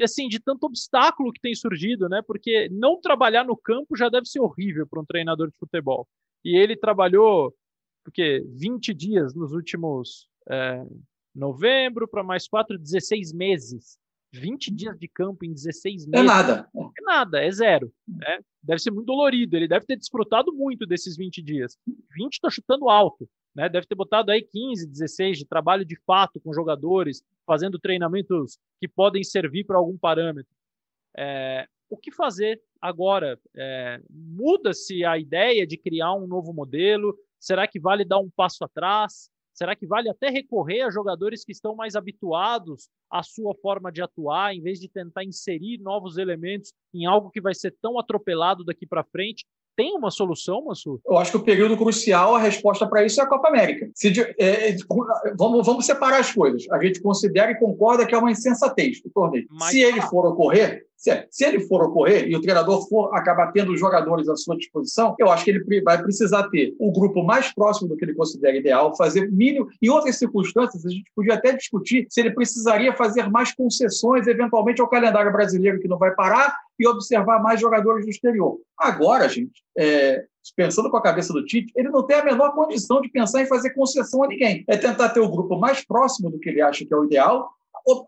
[0.00, 2.22] assim, de tanto obstáculo que tem surgido, né?
[2.26, 6.08] Porque não trabalhar no campo já deve ser horrível para um treinador de futebol.
[6.42, 7.54] E ele trabalhou,
[8.02, 10.82] porque 20 dias nos últimos é,
[11.34, 13.98] novembro para mais quatro, 16 meses.
[14.34, 16.12] 20 dias de campo em 16 é meses.
[16.12, 16.68] É nada.
[16.74, 17.92] É nada, é zero.
[18.06, 18.40] Né?
[18.62, 19.56] Deve ser muito dolorido.
[19.56, 21.78] Ele deve ter desfrutado muito desses 20 dias.
[22.16, 23.28] 20 está chutando alto.
[23.54, 23.68] Né?
[23.68, 28.88] Deve ter botado aí 15, 16 de trabalho de fato com jogadores, fazendo treinamentos que
[28.88, 30.52] podem servir para algum parâmetro.
[31.16, 33.38] É, o que fazer agora?
[33.56, 37.16] É, Muda-se a ideia de criar um novo modelo?
[37.38, 39.30] Será que vale dar um passo atrás?
[39.54, 44.02] Será que vale até recorrer a jogadores que estão mais habituados à sua forma de
[44.02, 48.64] atuar, em vez de tentar inserir novos elementos em algo que vai ser tão atropelado
[48.64, 49.46] daqui para frente?
[49.76, 51.00] tem uma solução, Mansur?
[51.06, 53.88] Eu acho que o período crucial, a resposta para isso é a Copa América.
[53.94, 54.76] Se, é, é,
[55.36, 56.70] vamos, vamos separar as coisas.
[56.70, 59.46] A gente considera e concorda que é uma insensatez o torneio.
[59.50, 63.52] Mas, se ele for ocorrer, se, se ele for ocorrer e o treinador for acabar
[63.52, 67.22] tendo os jogadores à sua disposição, eu acho que ele vai precisar ter o grupo
[67.22, 69.68] mais próximo do que ele considera ideal, fazer mínimo.
[69.82, 74.80] Em outras circunstâncias, a gente podia até discutir se ele precisaria fazer mais concessões, eventualmente,
[74.80, 78.58] ao calendário brasileiro, que não vai parar, e observar mais jogadores do exterior.
[78.78, 80.24] Agora, gente, é,
[80.56, 83.46] pensando com a cabeça do Tite, ele não tem a menor condição de pensar em
[83.46, 84.64] fazer concessão a ninguém.
[84.68, 87.50] É tentar ter o grupo mais próximo do que ele acha que é o ideal,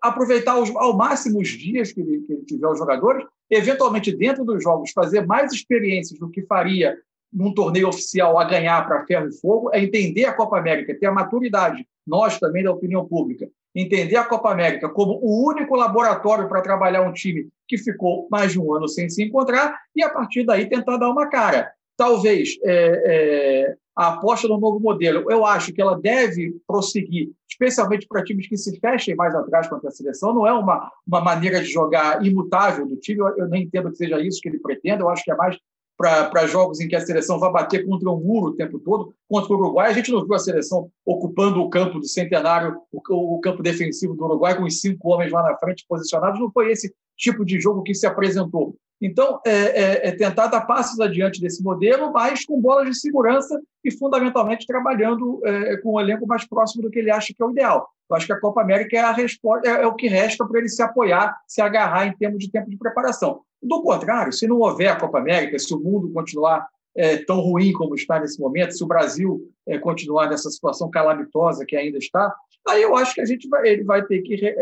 [0.02, 4.62] aproveitar ao máximo os dias que ele, que ele tiver os jogadores, eventualmente dentro dos
[4.62, 6.96] jogos fazer mais experiências do que faria
[7.32, 11.06] num torneio oficial a ganhar para ferro e fogo, é entender a Copa América, ter
[11.06, 16.48] a maturidade, nós também da opinião pública, entender a Copa América como o único laboratório
[16.48, 20.08] para trabalhar um time que ficou mais de um ano sem se encontrar e, a
[20.08, 21.70] partir daí, tentar dar uma cara.
[21.96, 28.06] Talvez é, é, a aposta no novo modelo, eu acho que ela deve prosseguir, especialmente
[28.06, 30.34] para times que se fechem mais atrás contra a seleção.
[30.34, 33.96] Não é uma, uma maneira de jogar imutável do time, eu, eu nem entendo que
[33.96, 35.56] seja isso que ele pretende, eu acho que é mais
[35.96, 39.14] para jogos em que a seleção vai bater contra um muro o tempo todo.
[39.28, 43.00] Contra o Uruguai, a gente não viu a seleção ocupando o campo do centenário, o,
[43.36, 46.38] o campo defensivo do Uruguai, com os cinco homens lá na frente posicionados.
[46.38, 48.76] Não foi esse tipo de jogo que se apresentou.
[49.00, 53.60] Então, é, é, é, tentar dar passos adiante desse modelo, mas com bolas de segurança
[53.84, 57.46] e, fundamentalmente, trabalhando é, com um elenco mais próximo do que ele acha que é
[57.46, 57.88] o ideal.
[58.08, 60.58] Eu acho que a Copa América é, a resposta, é, é o que resta para
[60.58, 63.40] ele se apoiar, se agarrar em termos de tempo de preparação.
[63.62, 67.72] Do contrário, se não houver a Copa América, se o mundo continuar é, tão ruim
[67.72, 69.42] como está nesse momento, se o Brasil
[69.82, 72.32] continuar nessa situação calamitosa que ainda está,
[72.68, 74.56] aí eu acho que a gente vai, ele vai ter que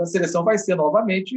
[0.00, 1.36] a seleção vai ser novamente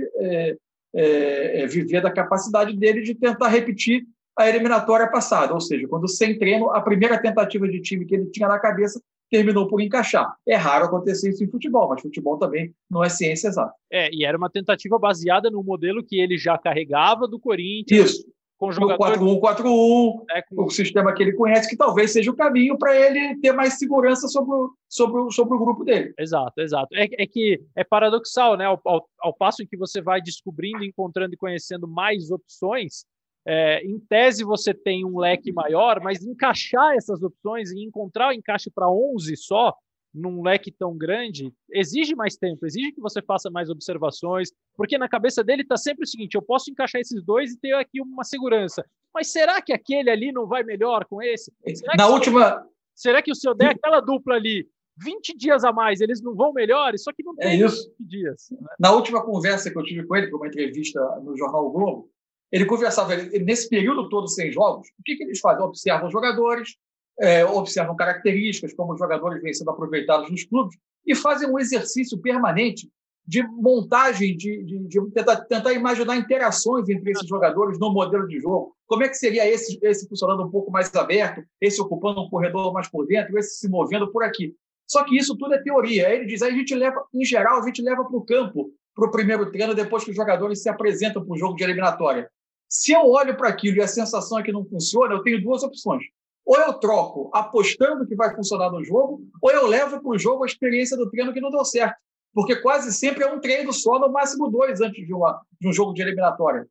[0.93, 4.05] é, é, viver da capacidade dele de tentar repetir
[4.37, 8.27] a eliminatória passada, ou seja, quando sem treino, a primeira tentativa de time que ele
[8.27, 10.33] tinha na cabeça terminou por encaixar.
[10.47, 13.73] É raro acontecer isso em futebol, mas futebol também não é ciência exata.
[13.91, 18.11] É, e era uma tentativa baseada no modelo que ele já carregava do Corinthians.
[18.11, 19.21] Isso com jogadores...
[19.21, 20.65] No 4-1-4-1, é, com...
[20.65, 24.27] o sistema que ele conhece, que talvez seja o caminho para ele ter mais segurança
[24.27, 26.13] sobre o, sobre o, sobre o grupo dele.
[26.19, 26.93] Exato, exato.
[26.93, 28.65] É, é que é paradoxal, né?
[28.65, 33.05] Ao, ao, ao, passo em que você vai descobrindo, encontrando e conhecendo mais opções,
[33.47, 38.33] é, em tese você tem um leque maior, mas encaixar essas opções e encontrar o
[38.33, 39.73] encaixe para 11 só
[40.13, 45.07] num leque tão grande, exige mais tempo, exige que você faça mais observações, porque na
[45.07, 48.23] cabeça dele está sempre o seguinte: eu posso encaixar esses dois e ter aqui uma
[48.23, 48.83] segurança.
[49.13, 51.51] Mas será que aquele ali não vai melhor com esse?
[51.75, 52.65] Será na última.
[52.95, 54.67] será que o seu der aquela dupla ali
[54.97, 56.97] 20 dias a mais, eles não vão melhor?
[56.97, 57.89] Só que não é tem é isso.
[57.99, 58.47] 20 dias.
[58.51, 58.67] Né?
[58.79, 62.11] Na última conversa que eu tive com ele, para uma entrevista no Jornal o Globo,
[62.51, 65.63] ele conversava, ele, nesse período todo sem jogos, o que, que eles fazem?
[65.63, 66.75] Observam os jogadores,
[67.19, 72.17] é, observam características, como os jogadores vêm sendo aproveitados nos clubes, e fazem um exercício
[72.17, 72.89] permanente
[73.27, 78.39] de montagem, de, de, de tentar, tentar, imaginar interações entre esses jogadores no modelo de
[78.39, 78.75] jogo.
[78.87, 82.73] Como é que seria esse, esse funcionando um pouco mais aberto, esse ocupando um corredor
[82.73, 84.55] mais por dentro, esse se movendo por aqui.
[84.87, 86.07] Só que isso tudo é teoria.
[86.07, 88.71] Aí ele diz, aí a gente leva, em geral, a gente leva para o campo,
[88.95, 92.27] para o primeiro treino, depois que os jogadores se apresentam para o jogo de eliminatória.
[92.67, 95.61] Se eu olho para aquilo e a sensação é que não funciona, eu tenho duas
[95.61, 96.03] opções
[96.49, 100.43] ou eu troco apostando que vai funcionar no jogo, ou eu levo para o jogo
[100.43, 101.95] a experiência do treino que não deu certo.
[102.33, 105.71] Porque quase sempre é um treino só, no máximo dois, antes de, uma, de um
[105.71, 106.67] jogo de eliminatória.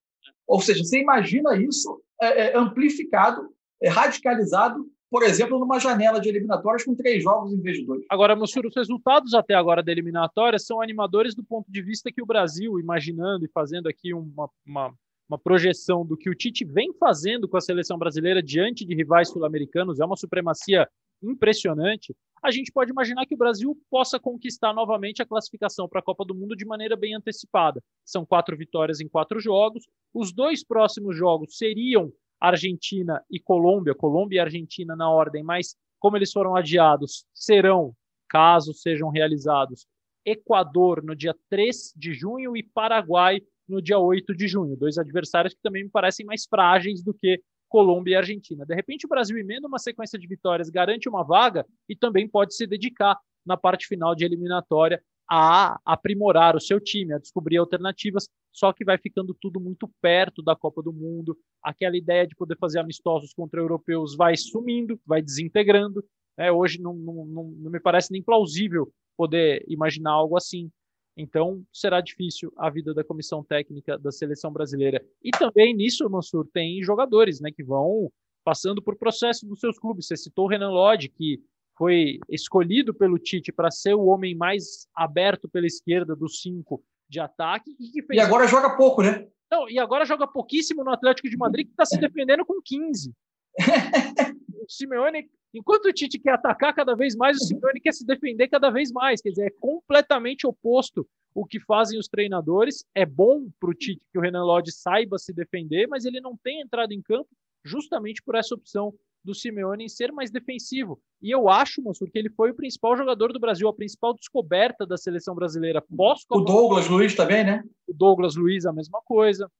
[0.49, 6.29] Ou seja, você imagina isso é, é, amplificado, é, radicalizado, por exemplo, numa janela de
[6.29, 8.05] eliminatórias com três jogos em vez de dois.
[8.11, 12.21] Agora, Mansur, os resultados até agora da eliminatória são animadores do ponto de vista que
[12.21, 14.93] o Brasil, imaginando e fazendo aqui uma, uma
[15.29, 19.29] uma projeção do que o Tite vem fazendo com a seleção brasileira diante de rivais
[19.29, 20.89] sul-americanos, é uma supremacia
[21.23, 26.03] impressionante, a gente pode imaginar que o Brasil possa conquistar novamente a classificação para a
[26.03, 27.83] Copa do Mundo de maneira bem antecipada.
[28.05, 29.85] São quatro vitórias em quatro jogos.
[30.15, 36.17] Os dois próximos jogos seriam Argentina e Colômbia, Colômbia e Argentina na ordem, mas como
[36.17, 37.93] eles foram adiados, serão,
[38.29, 39.85] caso sejam realizados,
[40.25, 44.77] Equador no dia 3 de junho e Paraguai no dia 8 de junho.
[44.77, 48.65] Dois adversários que também me parecem mais frágeis do que Colômbia e Argentina.
[48.65, 52.55] De repente, o Brasil emenda uma sequência de vitórias, garante uma vaga e também pode
[52.55, 58.29] se dedicar na parte final de eliminatória a aprimorar o seu time, a descobrir alternativas,
[58.51, 61.37] só que vai ficando tudo muito perto da Copa do Mundo.
[61.63, 66.03] Aquela ideia de poder fazer amistosos contra europeus vai sumindo, vai desintegrando.
[66.37, 70.71] É, hoje não, não, não, não me parece nem plausível poder imaginar algo assim.
[71.19, 75.05] Então, será difícil a vida da comissão técnica da seleção brasileira.
[75.21, 78.11] E também nisso, Mansur, tem jogadores né, que vão
[78.45, 80.07] passando por processo dos seus clubes.
[80.07, 81.43] Você citou o Renan Lodge, que
[81.77, 87.19] foi escolhido pelo Tite para ser o homem mais aberto pela esquerda dos cinco de
[87.19, 87.77] ataque.
[87.81, 88.17] E, fez...
[88.17, 89.27] e agora joga pouco, né?
[89.51, 93.13] Não, e agora joga pouquíssimo no Atlético de Madrid, que está se defendendo com 15.
[94.55, 98.49] o Simeone, enquanto o Tite quer atacar cada vez mais, o Simeone quer se defender
[98.49, 99.21] cada vez mais.
[99.21, 102.85] Quer dizer, é completamente oposto o que fazem os treinadores.
[102.95, 106.37] É bom para o Tite que o Renan Lodge saiba se defender, mas ele não
[106.37, 107.29] tem entrado em campo
[107.65, 111.01] justamente por essa opção do Simeone em ser mais defensivo.
[111.21, 114.87] E eu acho, Mansur, que ele foi o principal jogador do Brasil, a principal descoberta
[114.87, 117.63] da seleção brasileira pós O Douglas Luiz também, né?
[117.87, 119.51] O Douglas Luiz, a mesma coisa.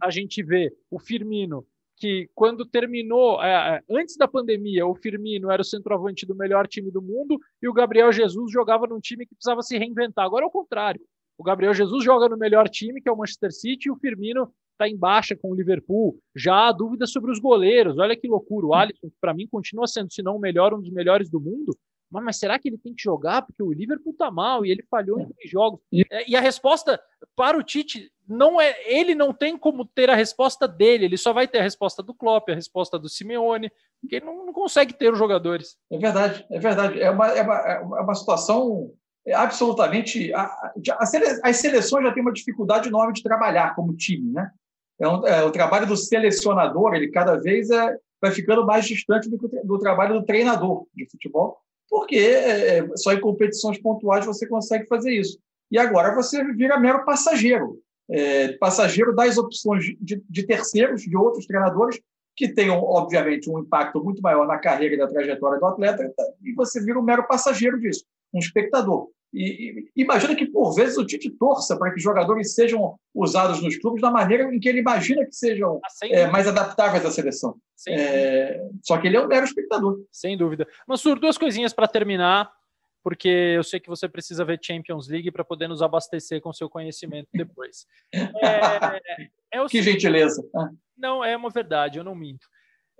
[0.00, 1.66] A gente vê o Firmino,
[2.00, 6.66] que quando terminou, é, é, antes da pandemia, o Firmino era o centroavante do melhor
[6.66, 10.24] time do mundo e o Gabriel Jesus jogava num time que precisava se reinventar.
[10.24, 11.00] Agora é o contrário.
[11.36, 14.50] O Gabriel Jesus joga no melhor time, que é o Manchester City, e o Firmino
[14.72, 16.18] está em baixa com o Liverpool.
[16.34, 17.98] Já há dúvidas sobre os goleiros.
[17.98, 18.66] Olha que loucura.
[18.66, 21.76] O Alisson, para mim, continua sendo, se não o melhor, um dos melhores do mundo.
[22.10, 23.42] Mas, mas, será que ele tem que jogar?
[23.42, 25.80] Porque o Liverpool tá mal e ele falhou em três jogos.
[26.10, 27.00] É, e a resposta
[27.36, 28.76] para o Tite não é.
[28.86, 32.14] Ele não tem como ter a resposta dele, ele só vai ter a resposta do
[32.14, 33.70] Klopp, a resposta do Simeone,
[34.00, 35.76] porque ele não, não consegue ter os jogadores.
[35.90, 37.00] É verdade, é verdade.
[37.00, 38.92] É uma, é uma, é uma situação
[39.34, 40.32] absolutamente.
[40.32, 40.72] A, a,
[41.44, 44.50] as seleções já têm uma dificuldade enorme de trabalhar como time, né?
[45.00, 49.28] é, um, é, o trabalho do selecionador, ele cada vez é, vai ficando mais distante
[49.30, 51.58] do, do trabalho do treinador de futebol,
[51.90, 55.38] porque é, é, só em competições pontuais você consegue fazer isso.
[55.70, 61.46] E agora você vira mero passageiro, é, passageiro das opções de, de, terceiros, de outros
[61.46, 62.00] treinadores,
[62.36, 66.10] que tenham, obviamente, um impacto muito maior na carreira e na trajetória do atleta,
[66.42, 69.10] e você vira um mero passageiro disso, um espectador.
[69.32, 73.76] E, e, imagina que, por vezes, o Tite torça para que jogadores sejam usados nos
[73.76, 77.56] clubes da maneira em que ele imagina que sejam ah, é, mais adaptáveis à seleção.
[77.88, 80.04] É, só que ele é um mero espectador.
[80.10, 80.66] Sem dúvida.
[80.86, 82.50] Mansur, duas coisinhas para terminar,
[83.02, 86.68] porque eu sei que você precisa ver Champions League para poder nos abastecer com seu
[86.68, 87.86] conhecimento depois.
[89.52, 90.44] É, é que gentileza.
[90.96, 92.46] Não, é uma verdade, eu não minto.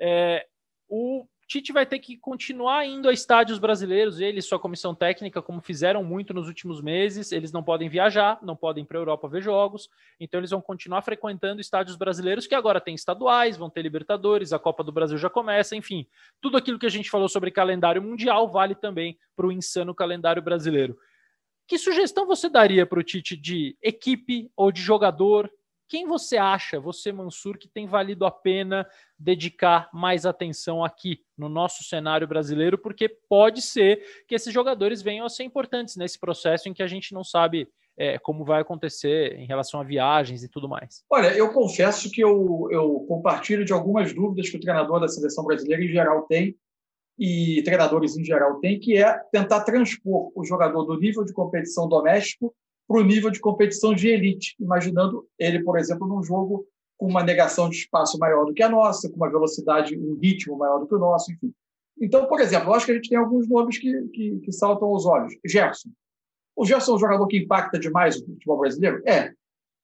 [0.00, 0.44] É,
[0.88, 5.42] o Tite vai ter que continuar indo a estádios brasileiros, ele e sua comissão técnica,
[5.42, 7.32] como fizeram muito nos últimos meses.
[7.32, 10.60] Eles não podem viajar, não podem ir para a Europa ver jogos, então eles vão
[10.60, 15.18] continuar frequentando estádios brasileiros que agora tem estaduais, vão ter Libertadores, a Copa do Brasil
[15.18, 16.06] já começa, enfim.
[16.40, 20.40] Tudo aquilo que a gente falou sobre calendário mundial vale também para o insano calendário
[20.40, 20.96] brasileiro.
[21.66, 25.50] Que sugestão você daria para o Tite de equipe ou de jogador
[25.90, 31.48] quem você acha, você Mansur, que tem valido a pena dedicar mais atenção aqui no
[31.48, 32.79] nosso cenário brasileiro?
[32.79, 36.87] Porque pode ser que esses jogadores venham a ser importantes nesse processo em que a
[36.87, 41.03] gente não sabe é, como vai acontecer em relação a viagens e tudo mais.
[41.11, 45.44] Olha, eu confesso que eu, eu compartilho de algumas dúvidas que o treinador da seleção
[45.44, 46.57] brasileira em geral tem
[47.18, 51.88] e treinadores em geral têm, que é tentar transpor o jogador do nível de competição
[51.88, 52.55] doméstico
[52.90, 56.66] para o nível de competição de elite, imaginando ele, por exemplo, num jogo
[56.98, 60.59] com uma negação de espaço maior do que a nossa, com uma velocidade, um ritmo
[60.59, 61.55] maior do que o nosso, enfim.
[62.00, 64.88] Então, por exemplo, eu acho que a gente tem alguns nomes que, que, que saltam
[64.88, 65.33] aos olhos.
[65.46, 65.90] Gerson.
[66.57, 69.00] O Gerson é um jogador que impacta demais o futebol brasileiro?
[69.09, 69.35] É.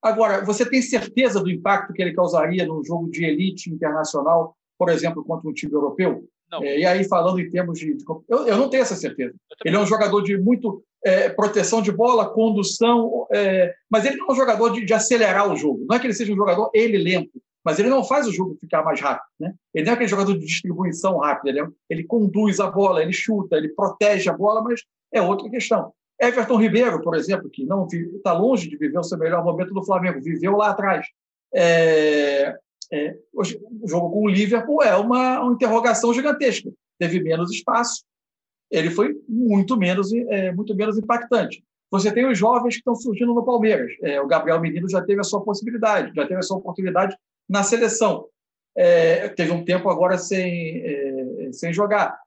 [0.02, 4.88] Agora, você tem certeza do impacto que ele causaria num jogo de elite internacional, por
[4.88, 6.28] exemplo, contra um time europeu?
[6.60, 7.94] É, e aí, falando em termos de.
[7.94, 9.34] de eu, eu, não tenho essa certeza.
[9.64, 14.26] Ele é um jogador de muito é, proteção de bola, condução, é, mas ele não
[14.26, 15.86] é um jogador de, de, acelerar o jogo.
[15.88, 18.56] Não é que ele seja um jogador ele lento, mas ele não faz o jogo
[18.60, 19.28] ficar mais rápido.
[19.38, 19.54] Né?
[19.72, 21.50] Ele não é aquele jogador de distribuição rápida.
[21.50, 24.82] Ele, é, ele conduz a bola, ele chuta, ele protege a bola, mas
[25.14, 25.92] é outra questão.
[26.20, 29.84] Everton Ribeiro, por exemplo, que não está longe de viver o seu melhor momento do
[29.84, 31.06] Flamengo, viveu lá atrás.
[31.54, 32.52] É,
[32.92, 33.44] é, o
[33.86, 36.68] jogo com o Liverpool é uma, uma, interrogação gigantesca.
[36.98, 38.02] Teve menos espaço,
[38.70, 41.64] ele foi muito menos, é, muito menos impactante.
[41.90, 43.92] Você tem os jovens que estão surgindo no Palmeiras.
[44.02, 47.16] É, o Gabriel Menino já teve a sua possibilidade, já teve a sua oportunidade
[47.48, 48.26] na seleção.
[48.76, 52.18] É, teve um tempo agora sem, é, sem jogar.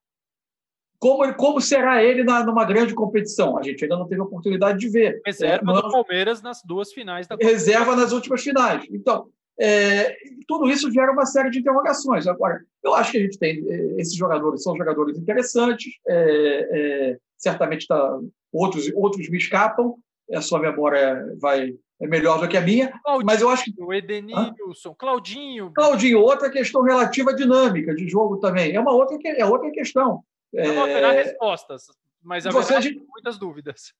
[0.98, 3.58] Como, como será ele na, numa grande competição?
[3.58, 5.22] A gente ainda não teve a oportunidade de ver.
[5.26, 8.86] Reserva é, do Palmeiras nas duas finais da Reserva nas últimas finais.
[8.92, 9.30] Então,
[9.60, 10.16] é,
[10.48, 12.26] tudo isso gera uma série de interrogações.
[12.28, 17.18] Agora, eu acho que a gente tem é, esses jogadores, são jogadores interessantes, é, é,
[17.38, 18.20] certamente tá,
[18.52, 19.96] outros, outros me escapam,
[20.34, 23.74] a sua memória vai é melhor do que a minha, Claudinho, mas eu acho que.
[23.78, 25.74] O Edenilson, Claudinho.
[25.74, 28.74] Claudinho, outra questão relativa à dinâmica de jogo também.
[28.74, 30.24] É uma outra, é outra questão.
[30.54, 31.88] Não haverá é, respostas,
[32.24, 33.94] mas haverá você, muitas dúvidas.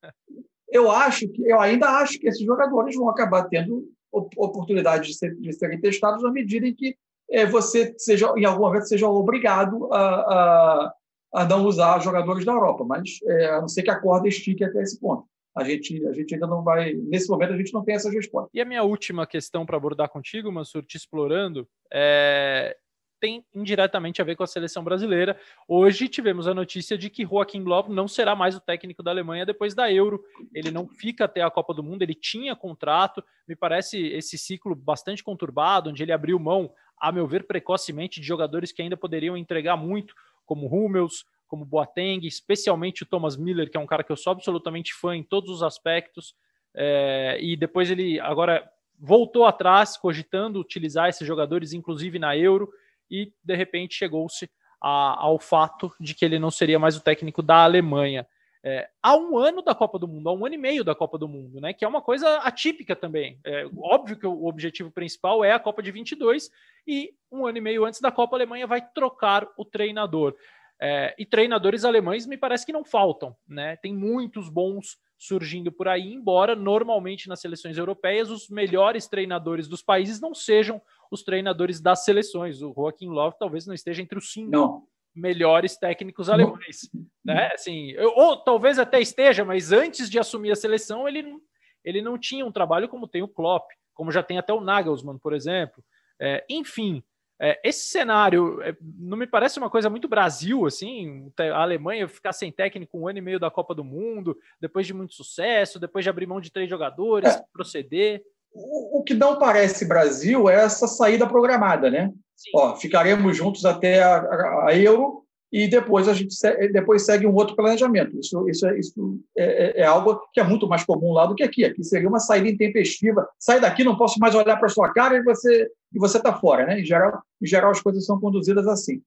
[0.72, 5.36] Eu acho que eu ainda acho que esses jogadores vão acabar tendo oportunidade de, ser,
[5.36, 6.96] de serem testados na medida em que
[7.32, 10.94] é, você seja, em algum momento seja obrigado a, a,
[11.34, 14.64] a não usar jogadores da Europa, mas é, a não ser que a corda estique
[14.64, 15.26] até esse ponto.
[15.56, 16.94] A gente, a gente ainda não vai.
[16.94, 18.50] Nesse momento, a gente não tem essa resposta.
[18.54, 22.76] E a minha última questão para abordar contigo, Mansur, te explorando, é,
[23.20, 25.40] tem indiretamente a ver com a seleção brasileira.
[25.68, 29.46] Hoje tivemos a notícia de que Joaquim Löw não será mais o técnico da Alemanha
[29.46, 30.24] depois da Euro.
[30.54, 33.24] Ele não fica até a Copa do Mundo, ele tinha contrato.
[33.48, 38.28] Me parece esse ciclo bastante conturbado, onde ele abriu mão, a meu ver, precocemente de
[38.28, 40.16] jogadores que ainda poderiam entregar muito,
[40.46, 44.32] como Hummels, como Boateng, especialmente o Thomas Miller, que é um cara que eu sou
[44.32, 46.36] absolutamente fã em todos os aspectos.
[46.76, 52.70] É, e depois ele agora voltou atrás, cogitando utilizar esses jogadores, inclusive na Euro
[53.10, 54.50] e de repente chegou-se
[54.82, 58.26] ao fato de que ele não seria mais o técnico da Alemanha.
[58.64, 61.18] É, há um ano da Copa do Mundo, há um ano e meio da Copa
[61.18, 61.74] do Mundo, né?
[61.74, 63.40] Que é uma coisa atípica também.
[63.46, 66.50] É, óbvio que o objetivo principal é a Copa de 22
[66.86, 70.36] e um ano e meio antes da Copa a Alemanha vai trocar o treinador.
[70.82, 73.76] É, e treinadores alemães me parece que não faltam, né?
[73.78, 79.82] Tem muitos bons surgindo por aí, embora normalmente nas seleções europeias os melhores treinadores dos
[79.82, 80.82] países não sejam
[81.12, 82.62] os treinadores das seleções.
[82.62, 84.84] O Joaquim Love talvez não esteja entre os cinco não.
[85.16, 87.36] melhores técnicos alemães, não.
[87.36, 87.52] né?
[87.54, 91.38] Assim, ou talvez até esteja, mas antes de assumir a seleção ele
[91.84, 95.18] ele não tinha um trabalho como tem o Klopp, como já tem até o Nagelsmann,
[95.18, 95.84] por exemplo.
[96.20, 97.02] É, enfim,
[97.42, 102.34] é, esse cenário é, não me parece uma coisa muito Brasil, assim, a Alemanha ficar
[102.34, 106.04] sem técnico um ano e meio da Copa do Mundo, depois de muito sucesso, depois
[106.04, 107.44] de abrir mão de três jogadores, é.
[107.54, 108.22] proceder.
[108.54, 112.12] O, o, que não parece Brasil é essa saída programada, né?
[112.56, 116.36] Ó, ficaremos juntos até a, a, a Euro, e depois a gente
[116.72, 118.18] depois segue um outro planejamento.
[118.20, 121.34] Isso, isso, é, isso é, é, é, algo que é muito mais comum lá do
[121.34, 121.66] que aqui.
[121.66, 123.28] Aqui seria uma saída intempestiva.
[123.40, 126.68] Sai daqui, não posso mais olhar para sua cara e você e você está fora,
[126.68, 126.80] né?
[126.80, 129.02] Em geral, em geral as coisas são conduzidas assim.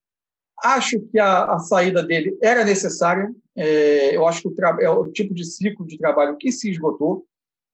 [0.64, 3.30] Acho que a, a saída dele era necessária.
[3.54, 7.24] É, eu acho que o é o tipo de ciclo de trabalho que se esgotou,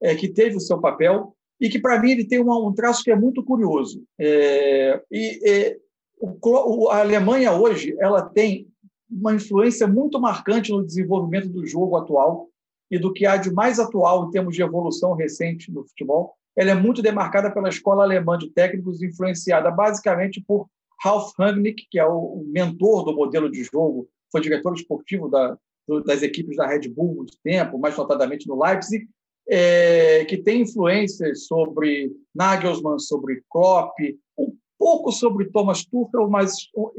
[0.02, 3.02] é, que teve o seu papel e que para mim ele tem uma, um traço
[3.02, 4.02] que é muito curioso.
[4.18, 5.78] É, e
[6.20, 8.68] o, a Alemanha hoje ela tem
[9.10, 12.48] uma influência muito marcante no desenvolvimento do jogo atual
[12.90, 16.34] e do que há de mais atual em termos de evolução recente no futebol.
[16.56, 20.68] Ela é muito demarcada pela escola alemã de técnicos, influenciada basicamente por
[21.00, 25.56] Ralf Rangnick, que é o mentor do modelo de jogo, foi diretor esportivo da,
[26.04, 29.08] das equipes da Red Bull muito tempo, mais notadamente no Leipzig,
[29.48, 33.94] é, que tem influências sobre Nagelsmann, sobre Klopp,
[34.38, 36.52] um pouco sobre Thomas Tuchel, mas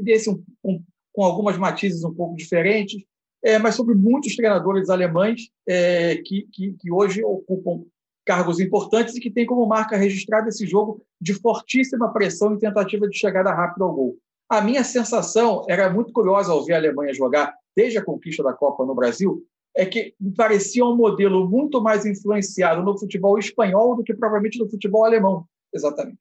[0.06, 0.82] esse um, um,
[1.12, 3.02] com algumas matizes um pouco diferentes,
[3.42, 7.84] é, mas sobre muitos treinadores alemães é, que, que, que, hoje ocupam
[8.26, 13.08] cargos importantes e que têm como marca registrada esse jogo de fortíssima pressão e tentativa
[13.08, 14.16] de chegada rápida ao gol.
[14.48, 18.52] A minha sensação era muito curiosa ao ver a Alemanha jogar desde a conquista da
[18.52, 19.42] Copa no Brasil,
[19.80, 24.68] é que parecia um modelo muito mais influenciado no futebol espanhol do que provavelmente no
[24.68, 26.20] futebol alemão, exatamente.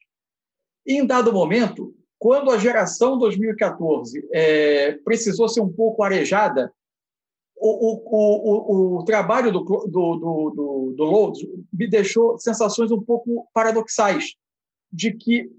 [0.86, 6.74] E, em dado momento, quando a geração 2014 é, precisou ser um pouco arejada,
[7.58, 13.02] o, o, o, o trabalho do, do, do, do, do Lourdes me deixou sensações um
[13.02, 14.36] pouco paradoxais,
[14.90, 15.52] de que,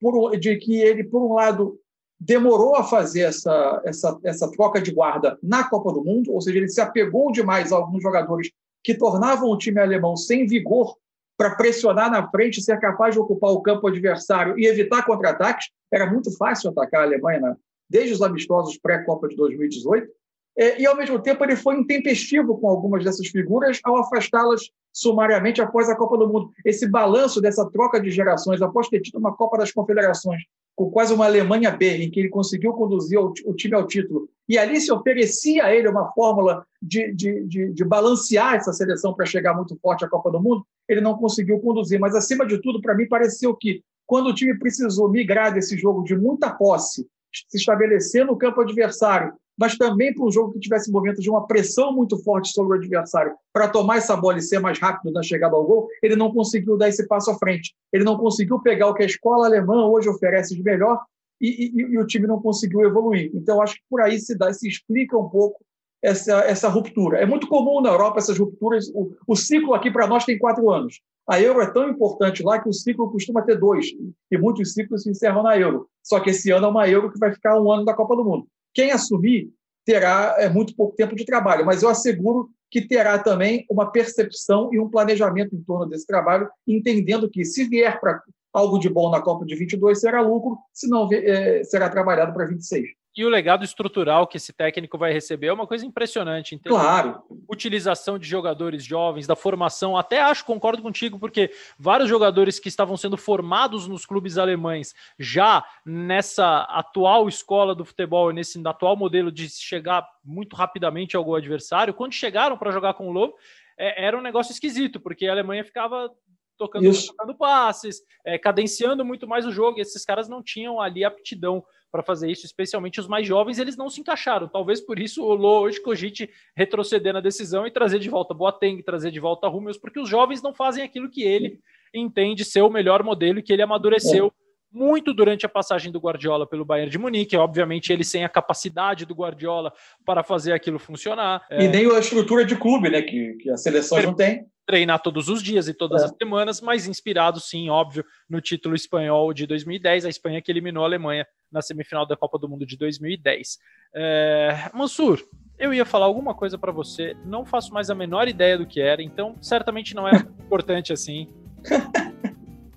[0.00, 1.78] por, de que ele, por um lado,
[2.24, 6.56] demorou a fazer essa, essa, essa troca de guarda na Copa do Mundo, ou seja,
[6.56, 8.50] ele se apegou demais a alguns jogadores
[8.82, 10.96] que tornavam o time alemão sem vigor
[11.36, 15.68] para pressionar na frente, ser capaz de ocupar o campo adversário e evitar contra-ataques.
[15.92, 17.56] Era muito fácil atacar a Alemanha né?
[17.90, 20.08] desde os amistosos pré-Copa de 2018.
[20.56, 25.60] É, e, ao mesmo tempo, ele foi intempestivo com algumas dessas figuras ao afastá-las sumariamente
[25.60, 26.50] após a Copa do Mundo.
[26.64, 30.42] Esse balanço dessa troca de gerações, após ter tido uma Copa das Confederações
[30.76, 34.58] com quase uma Alemanha B, em que ele conseguiu conduzir o, time ao título, e
[34.58, 39.24] ali se oferecia a ele uma fórmula de, de, de, de balancear essa seleção para
[39.24, 42.00] chegar muito forte à Copa do Mundo, ele não conseguiu conduzir.
[42.00, 46.02] Mas, acima de tudo, para mim, pareceu que, quando o time precisou migrar desse jogo
[46.02, 47.06] de muita posse,
[47.48, 51.46] se estabelecer no campo adversário, mas também para um jogo que tivesse momentos de uma
[51.46, 55.22] pressão muito forte sobre o adversário para tomar essa bola e ser mais rápido na
[55.22, 57.74] chegada ao gol, ele não conseguiu dar esse passo à frente.
[57.92, 61.00] Ele não conseguiu pegar o que a escola alemã hoje oferece de melhor
[61.40, 63.30] e, e, e o time não conseguiu evoluir.
[63.34, 65.64] Então, acho que por aí se, dá, se explica um pouco
[66.02, 67.18] essa, essa ruptura.
[67.18, 68.90] É muito comum na Europa essas rupturas.
[68.94, 71.00] O, o ciclo aqui para nós tem quatro anos.
[71.26, 73.86] A Euro é tão importante lá que o ciclo costuma ter dois,
[74.30, 75.88] e muitos ciclos se encerram na Euro.
[76.02, 78.24] Só que esse ano é uma Euro que vai ficar um ano da Copa do
[78.24, 78.46] Mundo.
[78.74, 79.52] Quem assumir
[79.84, 84.68] terá é, muito pouco tempo de trabalho, mas eu asseguro que terá também uma percepção
[84.72, 88.20] e um planejamento em torno desse trabalho, entendendo que, se vier para
[88.52, 92.46] algo de bom na Copa de 22 será lucro, se não é, será trabalhado para
[92.46, 92.88] 26.
[93.16, 96.58] E o legado estrutural que esse técnico vai receber é uma coisa impressionante.
[96.64, 97.22] claro.
[97.48, 99.96] Utilização de jogadores jovens, da formação.
[99.96, 105.64] Até acho, concordo contigo, porque vários jogadores que estavam sendo formados nos clubes alemães, já
[105.86, 111.94] nessa atual escola do futebol, nesse atual modelo de chegar muito rapidamente ao gol adversário,
[111.94, 113.34] quando chegaram para jogar com o Lobo,
[113.78, 116.10] é, era um negócio esquisito, porque a Alemanha ficava
[116.56, 121.04] tocando, tocando passes, é, cadenciando muito mais o jogo, e esses caras não tinham ali
[121.04, 121.64] aptidão
[121.94, 124.48] para fazer isso, especialmente os mais jovens, eles não se encaixaram.
[124.48, 128.82] Talvez por isso o Lô hoje cogite retroceder na decisão e trazer de volta Boateng,
[128.82, 131.60] trazer de volta Rúmeus, porque os jovens não fazem aquilo que ele
[131.94, 134.32] entende ser o melhor modelo e que ele amadureceu.
[134.72, 137.36] Muito durante a passagem do Guardiola pelo Bayern de Munique.
[137.36, 139.72] Obviamente, ele sem a capacidade do Guardiola
[140.04, 141.46] para fazer aquilo funcionar.
[141.48, 141.68] E é...
[141.68, 143.02] nem a estrutura de clube, né?
[143.02, 146.04] Que, que a seleção não tem treinar todos os dias e todas é.
[146.06, 150.82] as semanas, mas inspirado, sim, óbvio, no título espanhol de 2010, a Espanha que eliminou
[150.82, 153.58] a Alemanha na semifinal da Copa do Mundo de 2010.
[153.94, 154.70] É...
[154.74, 155.22] Mansur,
[155.58, 158.80] eu ia falar alguma coisa para você, não faço mais a menor ideia do que
[158.80, 160.12] era, então certamente não é
[160.44, 161.28] importante assim.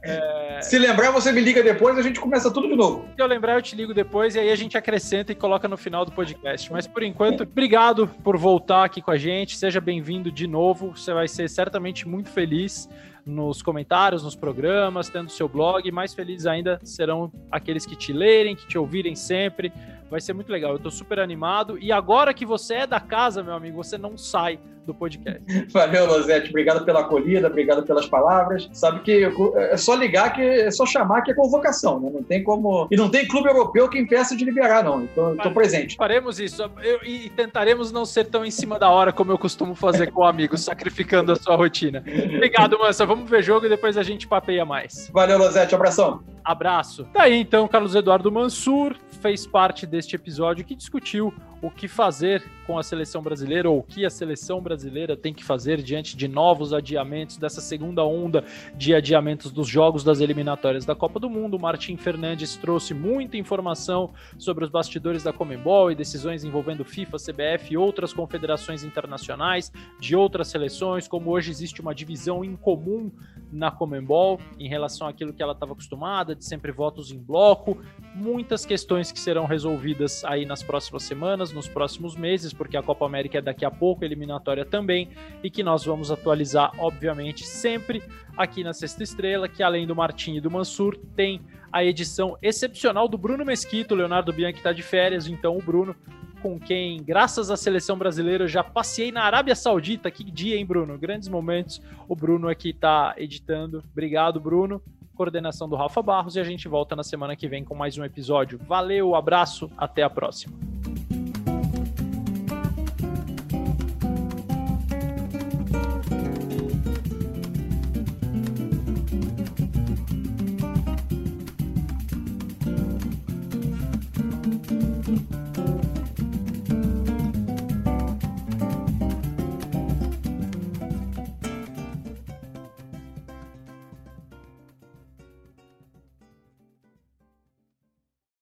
[0.08, 0.62] É...
[0.62, 3.06] Se lembrar, você me liga depois, a gente começa tudo de novo.
[3.16, 5.78] Se eu lembrar, eu te ligo depois e aí a gente acrescenta e coloca no
[5.78, 6.72] final do podcast.
[6.72, 9.58] Mas por enquanto, obrigado por voltar aqui com a gente.
[9.58, 10.96] Seja bem-vindo de novo.
[10.96, 12.88] Você vai ser certamente muito feliz
[13.26, 15.92] nos comentários, nos programas, tendo seu blog.
[15.92, 19.72] Mais felizes ainda serão aqueles que te lerem, que te ouvirem sempre.
[20.10, 20.74] Vai ser muito legal.
[20.74, 21.78] Eu tô super animado.
[21.80, 25.44] E agora que você é da casa, meu amigo, você não sai do podcast.
[25.70, 26.50] Valeu, Lozete.
[26.50, 28.70] Obrigado pela acolhida, obrigado pelas palavras.
[28.72, 32.10] Sabe que é só ligar, que é só chamar que é convocação, né?
[32.12, 32.88] Não tem como.
[32.90, 35.04] E não tem clube europeu que impeça de liberar, não.
[35.04, 35.98] Então, estou presente.
[35.98, 36.64] Faremos isso.
[36.82, 40.24] Eu, e tentaremos não ser tão em cima da hora como eu costumo fazer com
[40.24, 42.02] amigos, sacrificando a sua rotina.
[42.36, 43.06] Obrigado, Mansa.
[43.06, 45.10] Vamos ver jogo e depois a gente papeia mais.
[45.14, 45.76] Valeu, Lozete.
[45.76, 46.37] Abração.
[46.48, 47.04] Abraço.
[47.12, 52.44] Tá aí então, Carlos Eduardo Mansur fez parte deste episódio que discutiu o que fazer
[52.66, 56.28] com a seleção brasileira ou o que a seleção brasileira tem que fazer diante de
[56.28, 58.44] novos adiamentos dessa segunda onda
[58.76, 61.58] de adiamentos dos jogos das eliminatórias da Copa do Mundo.
[61.58, 67.74] Martim Fernandes trouxe muita informação sobre os bastidores da Comembol e decisões envolvendo FIFA, CBF
[67.74, 73.12] e outras confederações internacionais de outras seleções, como hoje existe uma divisão incomum
[73.52, 77.78] na Comembol em relação àquilo que ela estava acostumada, de sempre votos em bloco,
[78.14, 83.06] muitas questões que serão resolvidas aí nas próximas semanas, nos próximos meses, porque a Copa
[83.06, 85.10] América é daqui a pouco, eliminatória também,
[85.44, 88.02] e que nós vamos atualizar, obviamente, sempre
[88.36, 91.42] aqui na Sexta Estrela, que além do Martim e do Mansur, tem
[91.72, 95.96] a edição excepcional do Bruno Mesquito, o Leonardo Bianchi está de férias, então o Bruno
[96.42, 100.10] com quem, graças à seleção brasileira, eu já passei na Arábia Saudita.
[100.12, 100.98] Que dia, hein, Bruno?
[100.98, 101.82] Grandes momentos.
[102.08, 103.84] O Bruno aqui está editando.
[103.92, 104.82] Obrigado, Bruno.
[105.16, 108.06] Coordenação do Rafa Barros e a gente volta na semana que vem com mais um
[108.06, 108.60] episódio.
[108.68, 110.56] Valeu, abraço, até a próxima.